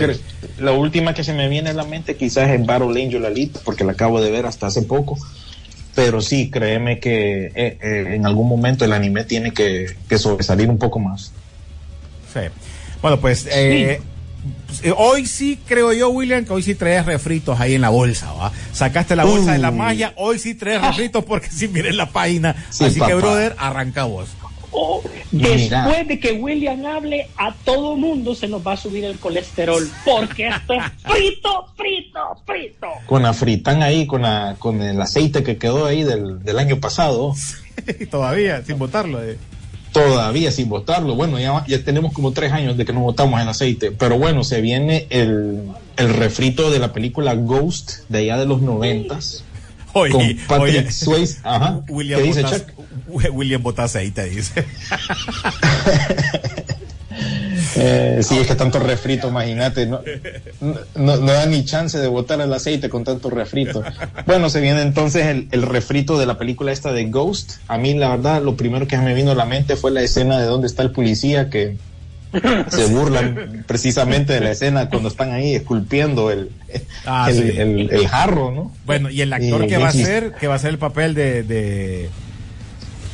[0.59, 3.85] La última que se me viene a la mente quizás es Battle Angel Alita, porque
[3.85, 5.17] la acabo de ver hasta hace poco.
[5.95, 10.69] Pero sí, créeme que eh, eh, en algún momento el anime tiene que, que sobresalir
[10.69, 11.33] un poco más.
[12.33, 12.41] Sí.
[13.01, 14.01] Bueno, pues eh,
[14.83, 18.33] eh, hoy sí creo yo, William, que hoy sí traes refritos ahí en la bolsa,
[18.33, 18.53] ¿va?
[18.73, 22.55] Sacaste la bolsa de la magia, hoy sí traes refritos porque si miren la página.
[22.71, 24.29] Sí, Así que, brother, arranca vos.
[24.71, 25.03] Oh,
[25.33, 29.89] después de que William hable, a todo mundo se nos va a subir el colesterol.
[30.05, 32.87] Porque esto es frito, frito, frito.
[33.07, 36.81] Con la fritán ahí, con, la, con el aceite que quedó ahí del, del año
[36.81, 37.35] pasado,
[38.11, 39.23] Todavía, sin botarlo.
[39.23, 39.39] eh.
[39.93, 41.15] todavía sin botarlo.
[41.15, 43.91] Bueno, ya, ya tenemos como tres años de que no botamos el aceite.
[43.93, 45.63] Pero bueno, se viene el,
[45.97, 49.45] el refrito de la película Ghost de allá de los noventas.
[49.95, 51.39] Oye, con Patrick oye, Swayze.
[51.43, 51.81] Ajá.
[51.89, 52.69] William ¿Qué dice Chuck?
[53.33, 54.65] William bota aceite, dice.
[57.77, 60.01] Eh, sí, es que tanto refrito, imagínate, no,
[60.61, 63.83] no, no da ni chance de botar el aceite con tanto refrito.
[64.27, 67.55] Bueno, se viene entonces el, el refrito de la película esta de Ghost.
[67.69, 70.39] A mí, la verdad, lo primero que me vino a la mente fue la escena
[70.41, 71.77] de dónde está el policía que
[72.71, 76.51] se burlan precisamente de la escena cuando están ahí esculpiendo el,
[77.07, 77.59] Ah, el, sí.
[77.59, 78.73] el- el jarro, ¿no?
[78.87, 81.15] Bueno, y el actor Y que va a ser, que va a ser el papel
[81.15, 82.11] de, de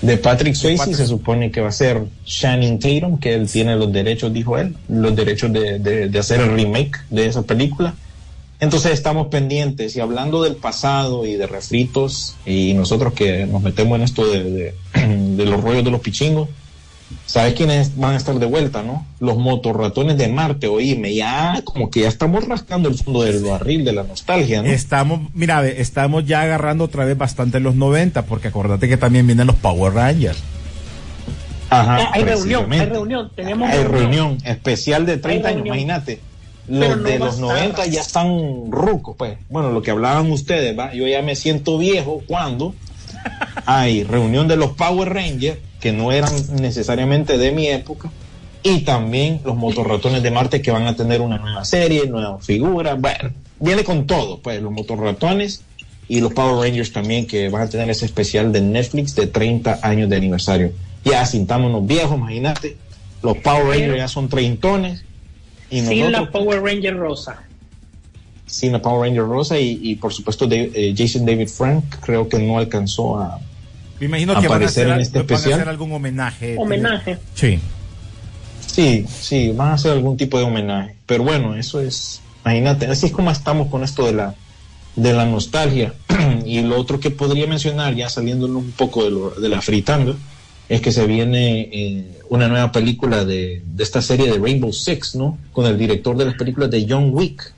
[0.05, 3.91] De Patrick Swayze se supone que va a ser Shannon Tatum, que él tiene los
[3.93, 7.95] derechos, dijo él, los derechos de, de- de hacer el remake de esa película.
[8.61, 13.97] Entonces estamos pendientes y hablando del pasado y de refritos y nosotros que nos metemos
[13.97, 16.49] en esto de- de los rollos de los pichingos,
[17.27, 19.07] ¿sabes quiénes van a estar de vuelta, no?
[19.21, 23.85] Los motorratones de Marte, oíme, ya como que ya estamos rascando el fondo del barril
[23.85, 24.69] de la nostalgia, ¿no?
[24.69, 29.27] Estamos, mira, ve, estamos ya agarrando otra vez bastante los 90, porque acordate que también
[29.27, 30.43] vienen los Power Rangers.
[31.71, 34.01] Ajá, Ah, hay reunión, hay reunión, tenemos Hay reunión.
[34.01, 36.21] reunión especial de 30 años, imagínate.
[36.69, 37.49] Los no de los estar.
[37.49, 39.39] 90 ya están rucos, pues.
[39.51, 40.95] Bueno, lo que hablaban ustedes, ¿va?
[40.95, 42.75] Yo ya me siento viejo cuando
[43.66, 48.11] hay reunión de los Power Rangers, que no eran necesariamente de mi época,
[48.62, 52.99] y también los motorratones de Marte que van a tener una nueva serie, nuevas figuras.
[52.99, 55.62] Bueno, viene con todo, pues, los motorratones
[56.09, 59.81] y los Power Rangers también, que van a tener ese especial de Netflix de 30
[59.83, 60.72] años de aniversario.
[61.05, 62.77] Ya sintámonos viejos, imagínate.
[63.22, 65.05] Los Power Rangers ya son treintones.
[65.70, 67.44] Y Sin nosotros, la Power Ranger rosa.
[68.47, 72.29] Sin la Power Ranger rosa y, y por supuesto de, eh, Jason David Frank creo
[72.29, 73.39] que no alcanzó a
[74.01, 75.55] Me imagino que van a, Aparecer hacer, en este van a especial.
[75.61, 76.57] hacer algún homenaje.
[76.59, 77.19] Homenaje.
[77.35, 77.59] Sí.
[78.67, 83.07] sí sí van a hacer algún tipo de homenaje pero bueno eso es imagínate así
[83.07, 84.35] es como estamos con esto de la
[84.97, 85.95] de la nostalgia
[86.45, 90.15] y lo otro que podría mencionar ya saliéndonos un poco de, lo, de la fritanga
[90.69, 95.15] es que se viene eh, una nueva película de, de esta serie de Rainbow Six
[95.17, 97.53] no con el director de las películas de John Wick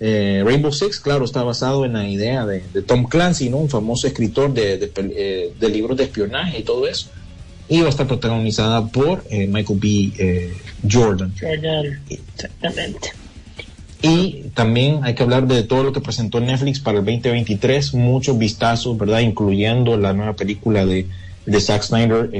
[0.00, 3.56] Eh, Rainbow Six, claro, está basado en la idea de, de Tom Clancy, ¿no?
[3.58, 7.08] Un famoso escritor de, de pel- eh, de libros de espionaje y todo eso.
[7.68, 10.12] Y va a estar protagonizada por eh, Michael B.
[10.18, 10.52] eh,
[10.90, 11.32] Jordan.
[12.08, 13.10] Exactamente.
[14.00, 18.38] Y también hay que hablar de todo lo que presentó Netflix para el 2023, muchos
[18.38, 19.20] vistazos, ¿verdad?
[19.20, 21.08] Incluyendo la nueva película de,
[21.60, 22.30] Zack Snyder,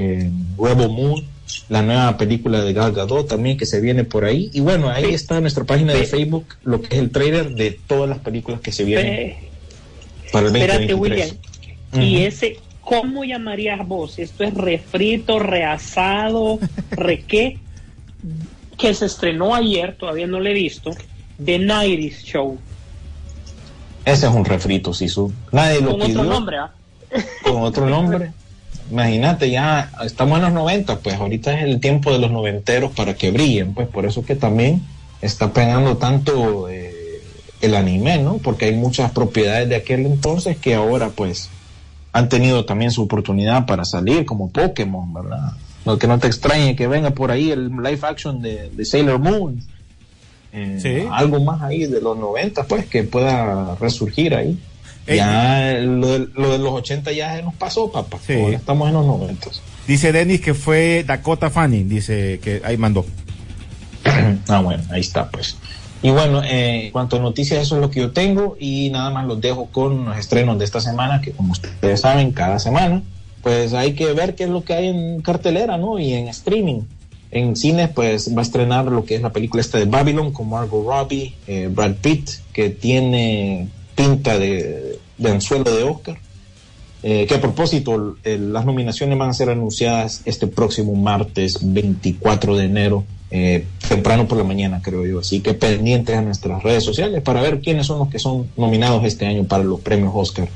[0.57, 1.25] Rebel Moon,
[1.69, 4.51] la nueva película de Gal Gadot también que se viene por ahí.
[4.53, 8.09] Y bueno, ahí está nuestra página de Facebook lo que es el trailer de todas
[8.09, 9.37] las películas que se vienen
[10.33, 10.99] para el Espérate, 2023.
[11.01, 11.37] William.
[11.93, 12.01] Ujú.
[12.03, 14.19] Y ese, ¿cómo llamarías vos?
[14.19, 16.59] Esto es refrito, reasado,
[16.91, 17.59] re qué?
[18.77, 20.91] Que se estrenó ayer, todavía no lo he visto.
[21.45, 22.59] The Nighties Show.
[24.05, 25.33] Ese es un refrito, Sisu.
[25.53, 26.21] Nadie lo Con pidió.
[26.21, 26.73] otro nombre, ¿ah?
[27.43, 28.33] con otro nombre.
[28.91, 33.15] Imagínate, ya estamos en los 90, pues ahorita es el tiempo de los noventeros para
[33.15, 34.83] que brillen, pues por eso que también
[35.21, 37.23] está pegando tanto eh,
[37.61, 38.39] el anime, ¿no?
[38.39, 41.51] Porque hay muchas propiedades de aquel entonces que ahora pues
[42.13, 45.53] han tenido también su oportunidad para salir, como Pokémon, ¿verdad?
[45.85, 49.19] Lo que no te extrañe que venga por ahí el live action de, de Sailor
[49.19, 49.61] Moon.
[50.53, 51.09] Eh, Sí.
[51.11, 54.59] Algo más ahí de los 90, pues, que pueda resurgir ahí.
[55.17, 58.19] Ya lo de, lo de los 80 ya se nos pasó, papá.
[58.27, 58.35] Sí.
[58.35, 59.51] Ahora estamos en los 90.
[59.87, 63.07] Dice Dennis que fue Dakota Fanning, dice que ahí mandó.
[64.49, 65.57] ah, bueno, ahí está, pues.
[66.03, 69.11] Y bueno, eh, en cuanto a noticias, eso es lo que yo tengo y nada
[69.11, 73.03] más los dejo con los estrenos de esta semana, que como ustedes saben, cada semana,
[73.43, 75.99] pues hay que ver qué es lo que hay en cartelera, ¿no?
[75.99, 76.83] Y en streaming.
[77.31, 80.49] En cines, pues va a estrenar lo que es la película esta de Babylon con
[80.49, 83.69] Margot Robbie, eh, Brad Pitt, que tiene
[83.99, 86.17] pinta de, de anzuelo de Oscar.
[87.03, 92.57] Eh, que a propósito, eh, las nominaciones van a ser anunciadas este próximo martes 24
[92.57, 95.21] de enero, eh, temprano por la mañana, creo yo.
[95.21, 99.05] Así que pendientes a nuestras redes sociales para ver quiénes son los que son nominados
[99.05, 100.49] este año para los premios Oscar.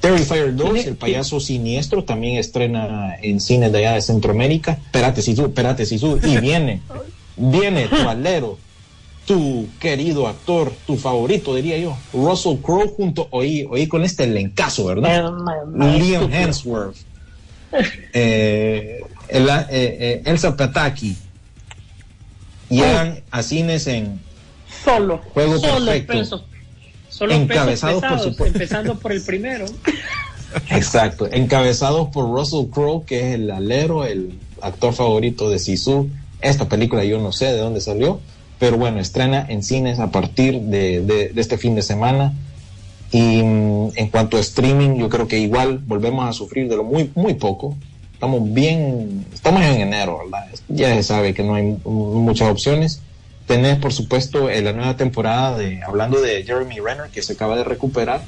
[0.00, 4.72] Terrifier 2, el payaso siniestro, también estrena en cines de allá de Centroamérica.
[4.72, 6.18] Espérate, Sisu, espérate, Sisu.
[6.22, 6.80] Y viene,
[7.36, 8.56] viene tu alero,
[9.30, 14.86] tu querido actor, tu favorito, diría yo, Russell Crowe, junto, oí, oí con este elencazo,
[14.86, 15.24] ¿verdad?
[15.78, 16.32] Eh, Liam.
[16.32, 16.96] Hemsworth,
[18.12, 21.16] eh, el- eh, eh, Elsa Pataki,
[22.68, 24.18] llegan a cines en
[24.84, 26.12] Solo, Juego solo perfecto.
[26.12, 26.42] pesos.
[27.08, 29.66] Solo Encabezados, pesos por empezando por el primero.
[30.70, 36.10] Exacto, encabezados por Russell Crowe, que es el alero, el actor favorito de Sisu.
[36.40, 38.20] Esta película yo no sé de dónde salió,
[38.60, 42.34] pero bueno, estrena en cines a partir de, este fin de semana.
[43.10, 46.84] Y mm, en cuanto a streaming, yo creo que igual volvemos a sufrir de lo
[46.84, 47.74] muy, muy poco.
[48.12, 50.46] Estamos bien, estamos en enero, ¿verdad?
[50.68, 53.00] Ya se sabe que no hay muchas opciones.
[53.46, 57.64] Tenés, por supuesto, la nueva temporada de, hablando de Jeremy Renner, que se acaba de
[57.64, 58.20] recuperar,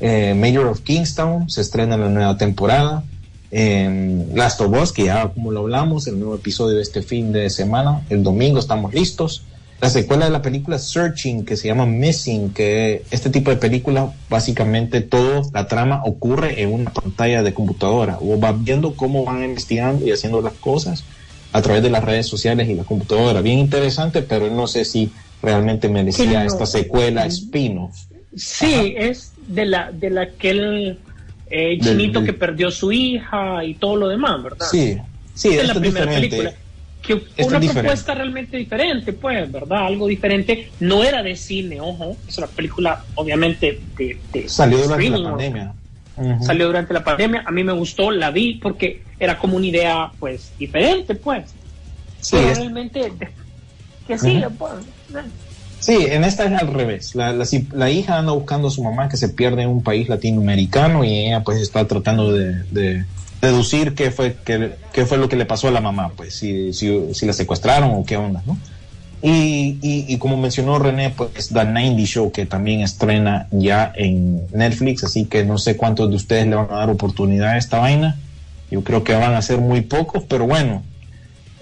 [0.00, 3.04] eh, Mayor of Kingstown, se estrena la nueva temporada.
[3.52, 7.30] Eh, Last of Us, que ya como lo hablamos, el nuevo episodio de este fin
[7.30, 9.44] de semana, el domingo estamos listos.
[9.80, 14.10] La secuela de la película Searching, que se llama Missing, que este tipo de película,
[14.28, 18.18] básicamente todo, la trama ocurre en una pantalla de computadora.
[18.20, 21.04] O vas viendo cómo van investigando y haciendo las cosas
[21.52, 23.42] a través de las redes sociales y la computadora.
[23.42, 25.12] Bien interesante, pero no sé si
[25.42, 26.46] realmente merecía no.
[26.46, 27.96] esta secuela spin-off.
[28.34, 31.00] Sí, es de la de la aquel
[31.50, 34.66] eh, chinito del- que perdió su hija y todo lo demás, ¿verdad?
[34.70, 34.96] Sí,
[35.34, 36.36] sí, es esto la es primera diferente.
[36.36, 36.65] película.
[37.06, 39.86] Que una propuesta realmente diferente, pues, ¿verdad?
[39.86, 40.70] Algo diferente.
[40.80, 42.16] No era de cine, ojo.
[42.26, 45.74] Es una película, obviamente, de, de Salió durante la pandemia.
[46.42, 47.44] Salió durante la pandemia.
[47.46, 51.44] A mí me gustó, la vi porque era como una idea, pues, diferente, pues.
[52.20, 53.12] Sí, Pero es- realmente,
[54.06, 54.54] que sí, Ujú.
[54.56, 54.72] pues,
[55.78, 57.14] Sí, en esta es al revés.
[57.14, 60.08] La, la, la hija anda buscando a su mamá que se pierde en un país
[60.08, 63.04] latinoamericano y ella pues está tratando de, de
[63.40, 66.72] deducir qué fue, qué, qué fue lo que le pasó a la mamá, pues si,
[66.72, 68.58] si, si la secuestraron o qué onda, ¿no?
[69.22, 74.46] Y, y, y como mencionó René, pues The 90 Show que también estrena ya en
[74.52, 77.78] Netflix, así que no sé cuántos de ustedes le van a dar oportunidad a esta
[77.78, 78.16] vaina.
[78.70, 80.82] Yo creo que van a ser muy pocos, pero bueno,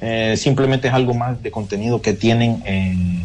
[0.01, 3.23] eh, simplemente es algo más de contenido que tienen eh,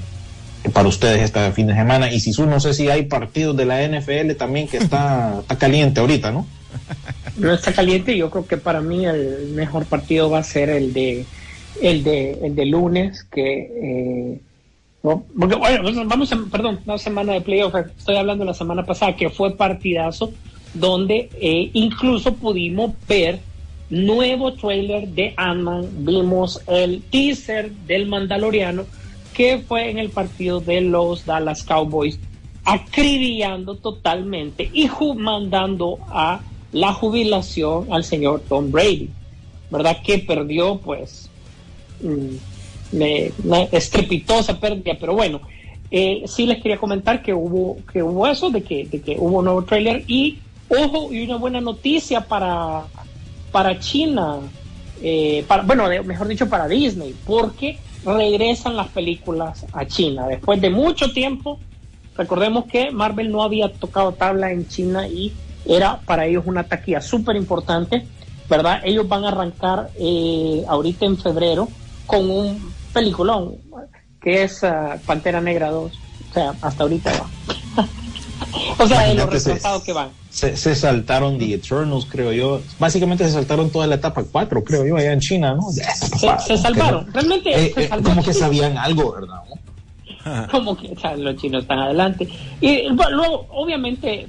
[0.71, 2.11] para ustedes este fin de semana.
[2.11, 5.57] Y si su no sé si hay partidos de la NFL también que está, está
[5.57, 6.45] caliente ahorita, ¿no?
[7.39, 8.17] no está caliente.
[8.17, 11.25] Yo creo que para mí el mejor partido va a ser el de
[11.81, 14.41] el de el de lunes que eh,
[15.01, 19.15] porque, bueno, vamos a, perdón, la semana de playoff, estoy hablando de la semana pasada
[19.15, 20.33] que fue partidazo
[20.73, 23.39] donde eh, incluso pudimos ver
[23.89, 28.85] nuevo trailer de Ant-Man, vimos el teaser del Mandaloriano
[29.33, 32.19] que fue en el partido de los Dallas Cowboys
[32.65, 39.09] acribillando totalmente y mandando a la jubilación al señor Tom Brady,
[39.69, 39.97] ¿verdad?
[40.03, 41.29] Que perdió, pues,
[42.01, 42.35] mm,
[43.45, 45.41] una estrepitosa pérdida, pero bueno,
[45.91, 49.39] eh, sí les quería comentar que hubo, que hubo eso, de que, de que hubo
[49.39, 50.39] un nuevo trailer y,
[50.69, 52.83] ojo, y una buena noticia para,
[53.51, 54.39] para China,
[55.01, 60.27] eh, bueno, mejor dicho, para Disney, porque regresan las películas a China.
[60.27, 61.59] Después de mucho tiempo,
[62.15, 65.33] recordemos que Marvel no había tocado tabla en China y
[65.69, 68.05] era para ellos una taquilla súper importante,
[68.49, 68.81] ¿verdad?
[68.83, 71.67] Ellos van a arrancar eh, ahorita en febrero
[72.07, 73.55] con un peliculón
[74.21, 75.91] que es ah, Pantera Negra 2.
[76.29, 77.85] O sea, hasta ahorita va.
[78.79, 80.09] o sea, de lo Imagínate, se- retrasado que van.
[80.29, 82.61] Se, se saltaron The Eternals, creo yo.
[82.79, 85.71] Básicamente se saltaron toda la etapa 4, creo yo, allá en China, ¿no?
[85.71, 85.83] Se,
[86.39, 87.11] se salvaron.
[87.13, 88.03] Realmente eh, se eh, salvaron.
[88.15, 90.47] como que sabían algo, ¿verdad?
[90.51, 92.27] como que o sea, los chinos están adelante.
[92.61, 94.27] Y bueno, luego, obviamente, eh,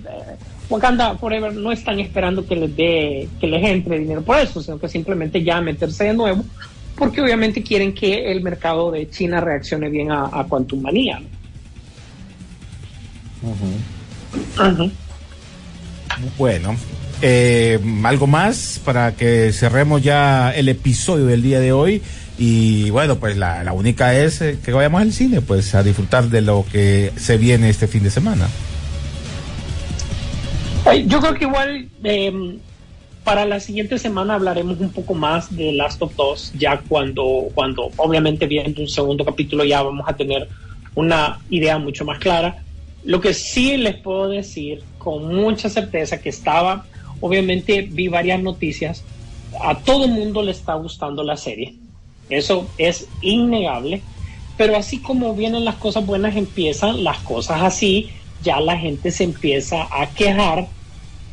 [0.71, 4.79] Wakanda Forever no están esperando que les dé, que les entre dinero por eso, sino
[4.79, 6.45] que simplemente ya meterse de nuevo,
[6.97, 11.21] porque obviamente quieren que el mercado de China reaccione bien a, a Quantum Manía.
[16.39, 16.77] Bueno,
[17.21, 22.01] eh, algo más para que cerremos ya el episodio del día de hoy.
[22.39, 26.29] Y bueno, pues la, la única es eh, que vayamos al cine, pues a disfrutar
[26.29, 28.47] de lo que se viene este fin de semana.
[31.07, 32.59] Yo creo que igual eh,
[33.25, 37.91] para la siguiente semana hablaremos un poco más de Last of Us, ya cuando, cuando
[37.97, 40.49] obviamente viendo un segundo capítulo ya vamos a tener
[40.95, 42.63] una idea mucho más clara.
[43.05, 46.87] Lo que sí les puedo decir con mucha certeza que estaba,
[47.21, 49.05] obviamente vi varias noticias,
[49.63, 51.75] a todo mundo le está gustando la serie,
[52.29, 54.03] eso es innegable,
[54.57, 58.11] pero así como vienen las cosas buenas, empiezan las cosas así,
[58.43, 60.69] ya la gente se empieza a quejar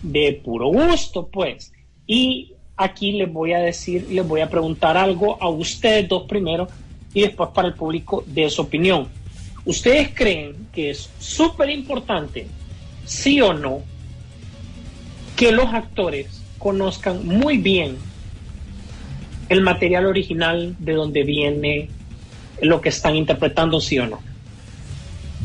[0.02, 1.72] de puro gusto, pues.
[2.06, 6.68] Y aquí les voy a decir, les voy a preguntar algo a ustedes dos primero
[7.14, 9.08] y después para el público de su opinión.
[9.66, 12.48] ¿Ustedes creen que es súper importante,
[13.06, 13.82] sí o no,
[15.36, 17.98] que los actores conozcan muy bien
[19.50, 21.90] el material original de donde viene
[22.62, 24.27] lo que están interpretando, sí o no?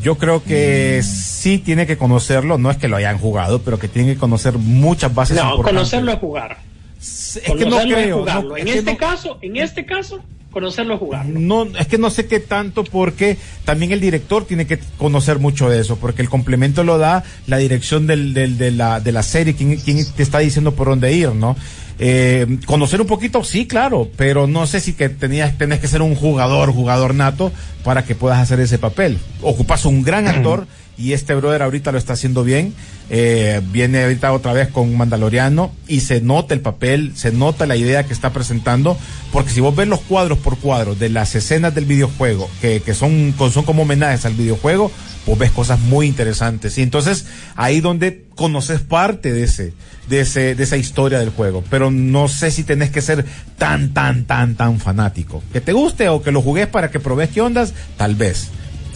[0.03, 3.87] Yo creo que sí tiene que conocerlo, no es que lo hayan jugado, pero que
[3.87, 5.73] tiene que conocer muchas bases No, importantes.
[5.73, 6.57] conocerlo es jugar.
[6.99, 8.17] Es que no Conocerlo es creo.
[8.19, 8.49] jugarlo.
[8.49, 10.19] no, en es este no- caso, en este caso,
[10.51, 11.39] conocerlo es jugarlo.
[11.39, 15.69] No, es que no sé qué tanto porque también el director tiene que conocer mucho
[15.69, 19.23] de eso, porque el complemento lo da la dirección del, del- de, la, de la
[19.23, 21.55] serie, quien, quien te está diciendo por dónde ir, ¿no?
[21.99, 26.01] Eh, conocer un poquito, sí, claro, pero no sé si que tenías, tenés que ser
[26.01, 27.51] un jugador, jugador nato,
[27.83, 29.19] para que puedas hacer ese papel.
[29.41, 30.65] Ocupas un gran actor
[30.97, 32.73] y este brother ahorita lo está haciendo bien.
[33.09, 37.75] Eh, viene ahorita otra vez con Mandaloriano y se nota el papel, se nota la
[37.75, 38.97] idea que está presentando,
[39.31, 42.93] porque si vos ves los cuadros por cuadro de las escenas del videojuego, que, que
[42.93, 44.91] son, son como homenajes al videojuego,
[45.25, 46.77] vos ves cosas muy interesantes.
[46.77, 47.25] Y entonces
[47.55, 49.73] ahí donde conoces parte de ese,
[50.09, 51.63] de ese, de esa historia del juego.
[51.69, 53.25] Pero no sé si tenés que ser
[53.57, 55.43] tan, tan, tan, tan fanático.
[55.51, 58.49] Que te guste o que lo jugues para que probes qué ondas, tal vez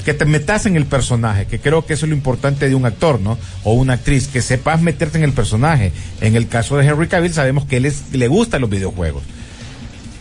[0.08, 2.86] que te metas en el personaje, que creo que eso es lo importante de un
[2.86, 3.38] actor, ¿no?
[3.66, 5.92] O una actriz, que sepas meterte en el personaje.
[6.22, 9.24] En el caso de Henry Cavill sabemos que él es, le gustan los videojuegos.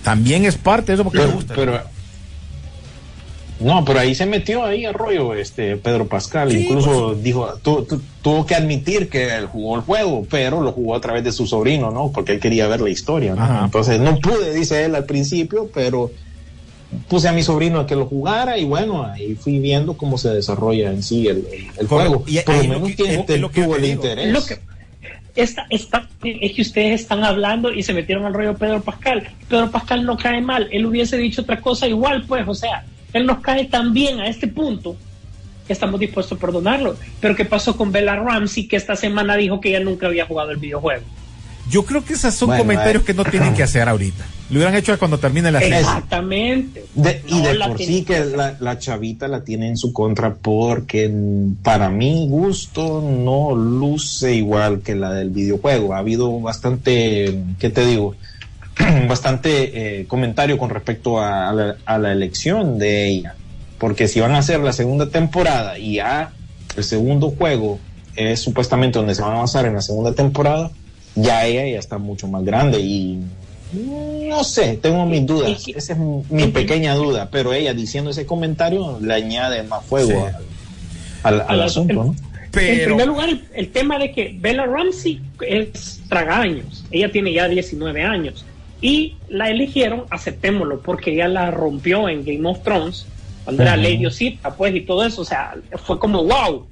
[0.03, 1.55] También es parte de eso porque le Pero, gusta.
[1.55, 1.81] pero-
[3.61, 6.51] no, pero ahí se metió ahí el rollo este Pedro Pascal.
[6.51, 10.73] Sí, Incluso dijo, tu- tu- tuvo que admitir que él jugó el juego, pero lo
[10.73, 12.11] jugó a través de su sobrino, ¿no?
[12.13, 13.43] Porque él quería ver la historia, ¿no?
[13.45, 13.65] Ajá.
[13.67, 16.11] Entonces no pude, dice él al principio, pero
[17.09, 20.31] puse a mi sobrino a que lo jugara y bueno, ahí fui viendo cómo se
[20.31, 21.45] desarrolla en sí el,
[21.89, 22.25] juego.
[22.27, 24.33] Y Por ahí lo lo menos que- lo que tuvo el interés.
[24.33, 24.59] Lo que,
[25.35, 29.29] esta, esta, es que ustedes están hablando y se metieron al rollo Pedro Pascal.
[29.49, 30.69] Pedro Pascal no cae mal.
[30.73, 34.29] Él hubiese dicho otra cosa igual, pues, o sea, él nos cae tan bien a
[34.29, 34.97] este punto
[35.67, 36.97] que estamos dispuestos a perdonarlo.
[37.21, 40.53] Pero ¿qué pasó con Bella Ramsey que esta semana dijo que ella nunca había jugado
[40.53, 41.03] el videojuego?
[41.71, 43.07] Yo creo que esos son Bueno, comentarios eh.
[43.07, 44.25] que no tienen que hacer ahorita.
[44.51, 45.81] Lo hubieran hecho cuando termine la serie.
[45.81, 46.85] Exactamente.
[46.95, 50.35] De- y de la por sí que la, la chavita la tiene en su contra
[50.35, 51.13] porque
[51.65, 55.95] para mi gusto no luce igual que la del videojuego.
[55.95, 58.15] Ha habido bastante, ¿qué te digo?
[59.09, 63.35] bastante eh, comentario con respecto a, a la, a la elección de ella.
[63.79, 66.33] Porque si van a hacer la segunda temporada y ya
[66.77, 67.79] el segundo juego
[68.15, 70.71] es supuestamente donde se van a basar en la segunda temporada,
[71.17, 73.19] ya ella ya está mucho más grande y
[74.29, 75.65] no sé, tengo mis dudas.
[75.67, 80.17] Esa es mi pequeña duda, pero ella diciendo ese comentario le añade más fuego Sí.
[81.25, 82.15] al, al- al Al- asunto, ¿no?
[82.15, 86.85] En Pero primer lugar, el, el tema de que Bella Ramsey es tragaños.
[86.91, 88.47] Ella tiene ya 19 años.
[88.81, 93.05] Y la eligieron, aceptémoslo, porque ella la rompió en Game of Thrones,
[93.45, 93.83] cuando era Ujú.
[93.83, 95.21] Lady Osita, pues, y todo eso.
[95.21, 95.55] O sea,
[95.85, 96.67] fue como wow.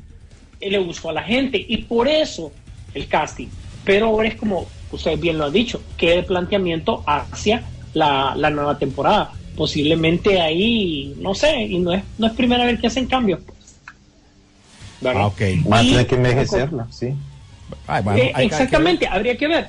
[0.60, 1.62] Y le gustó a la gente.
[1.68, 2.50] Y por eso
[2.94, 3.48] el casting.
[3.84, 8.50] Pero ahora es como, usted bien lo ha dicho, que el planteamiento hacia la, la
[8.50, 9.34] nueva temporada.
[9.56, 13.40] Posiblemente ahí, no sé, y no es, no es primera vez que hacen cambios.
[13.46, 13.80] pues.
[15.00, 15.22] ¿Verdad?
[15.22, 15.40] Ah, ok.
[15.70, 17.14] Va a tener que envejecerla, sí.
[17.86, 19.68] Ay, bueno, Eh, hay que- exactamente, habría que ver.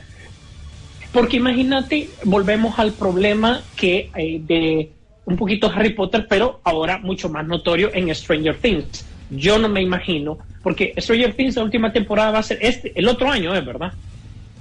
[1.12, 4.92] Porque imagínate, volvemos al problema que eh, de
[5.26, 9.08] un poquito Harry Potter, pero ahora mucho más notorio en Stranger Things.
[9.30, 13.08] Yo no me imagino, porque Stranger Things la última temporada va a ser este, el
[13.08, 13.92] otro año, ¿es verdad?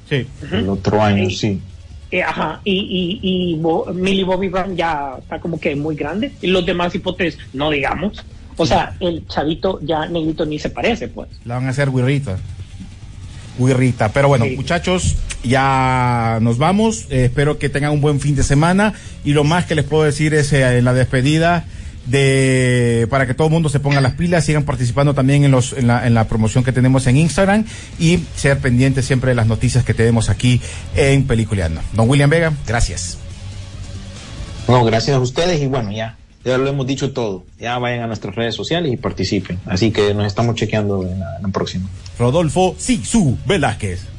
[0.09, 0.27] Sí.
[0.53, 1.37] El otro año, Sí.
[1.37, 1.61] sí.
[2.11, 6.33] Eh, ajá, y, y, y Bo- Millie Bobby Brown ya está como que muy grande,
[6.41, 8.25] y los demás hipótesis, no digamos.
[8.57, 11.29] O sea, el chavito ya negrito ni se parece, pues.
[11.45, 12.39] La van a hacer guirrita.
[13.59, 14.13] Guirrita.
[14.13, 14.57] Pero bueno, Sí.
[14.57, 17.07] muchachos, ya nos vamos.
[17.11, 18.95] Eh, espero que tengan un buen fin de semana.
[19.25, 21.65] Y lo más que les puedo decir es eh, en la despedida
[22.07, 25.73] de para que todo el mundo se ponga las pilas, sigan participando también en los
[25.73, 27.65] en la, en la promoción que tenemos en Instagram
[27.99, 30.61] y ser pendientes siempre de las noticias que tenemos aquí
[30.95, 31.81] en Peliculeando.
[31.93, 33.19] Don William Vega, gracias.
[34.69, 37.45] No, gracias a ustedes y bueno, ya, ya lo hemos dicho todo.
[37.59, 39.59] Ya vayan a nuestras redes sociales y participen.
[39.67, 41.89] Así que nos estamos chequeando en la, en la próxima.
[42.19, 44.14] Rodolfo Sisu Velázquez.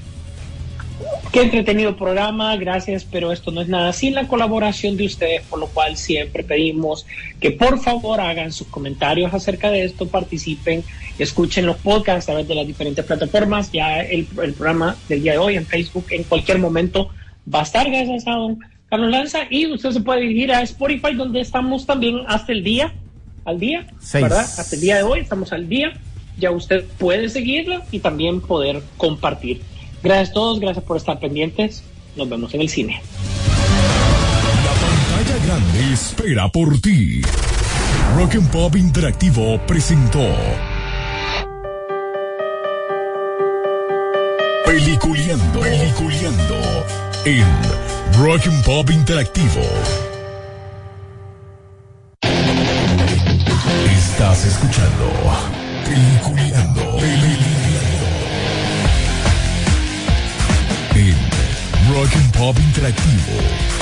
[1.35, 5.59] Qué entretenido programa, gracias, pero esto no es nada sin la colaboración de ustedes, por
[5.59, 7.05] lo cual siempre pedimos
[7.41, 10.81] que por favor hagan sus comentarios acerca de esto, participen,
[11.19, 13.69] escuchen los podcasts a través de las diferentes plataformas.
[13.73, 17.09] Ya el, el programa del día de hoy en Facebook en cualquier momento
[17.53, 18.59] va a estar gracias a don
[18.89, 22.93] Carlos Lanza y usted se puede dirigir a Spotify donde estamos también hasta el día,
[23.43, 24.23] al día, Seis.
[24.23, 24.39] ¿verdad?
[24.39, 25.91] Hasta el día de hoy estamos al día.
[26.37, 29.61] Ya usted puede seguirla y también poder compartir.
[30.05, 31.83] Gracias a todos, gracias por estar pendientes.
[32.15, 33.01] Nos vemos en el cine.
[34.63, 37.23] La pantalla grande espera por ti.
[38.15, 40.23] Rock and Interactivo presentó
[44.63, 46.55] Peliculeando, Peliculeando
[47.25, 47.47] en
[48.19, 49.61] Rock and Interactivo.
[53.91, 55.11] Estás escuchando
[55.83, 56.84] Peliculeando
[61.95, 63.74] Rock and Pop Interactivo.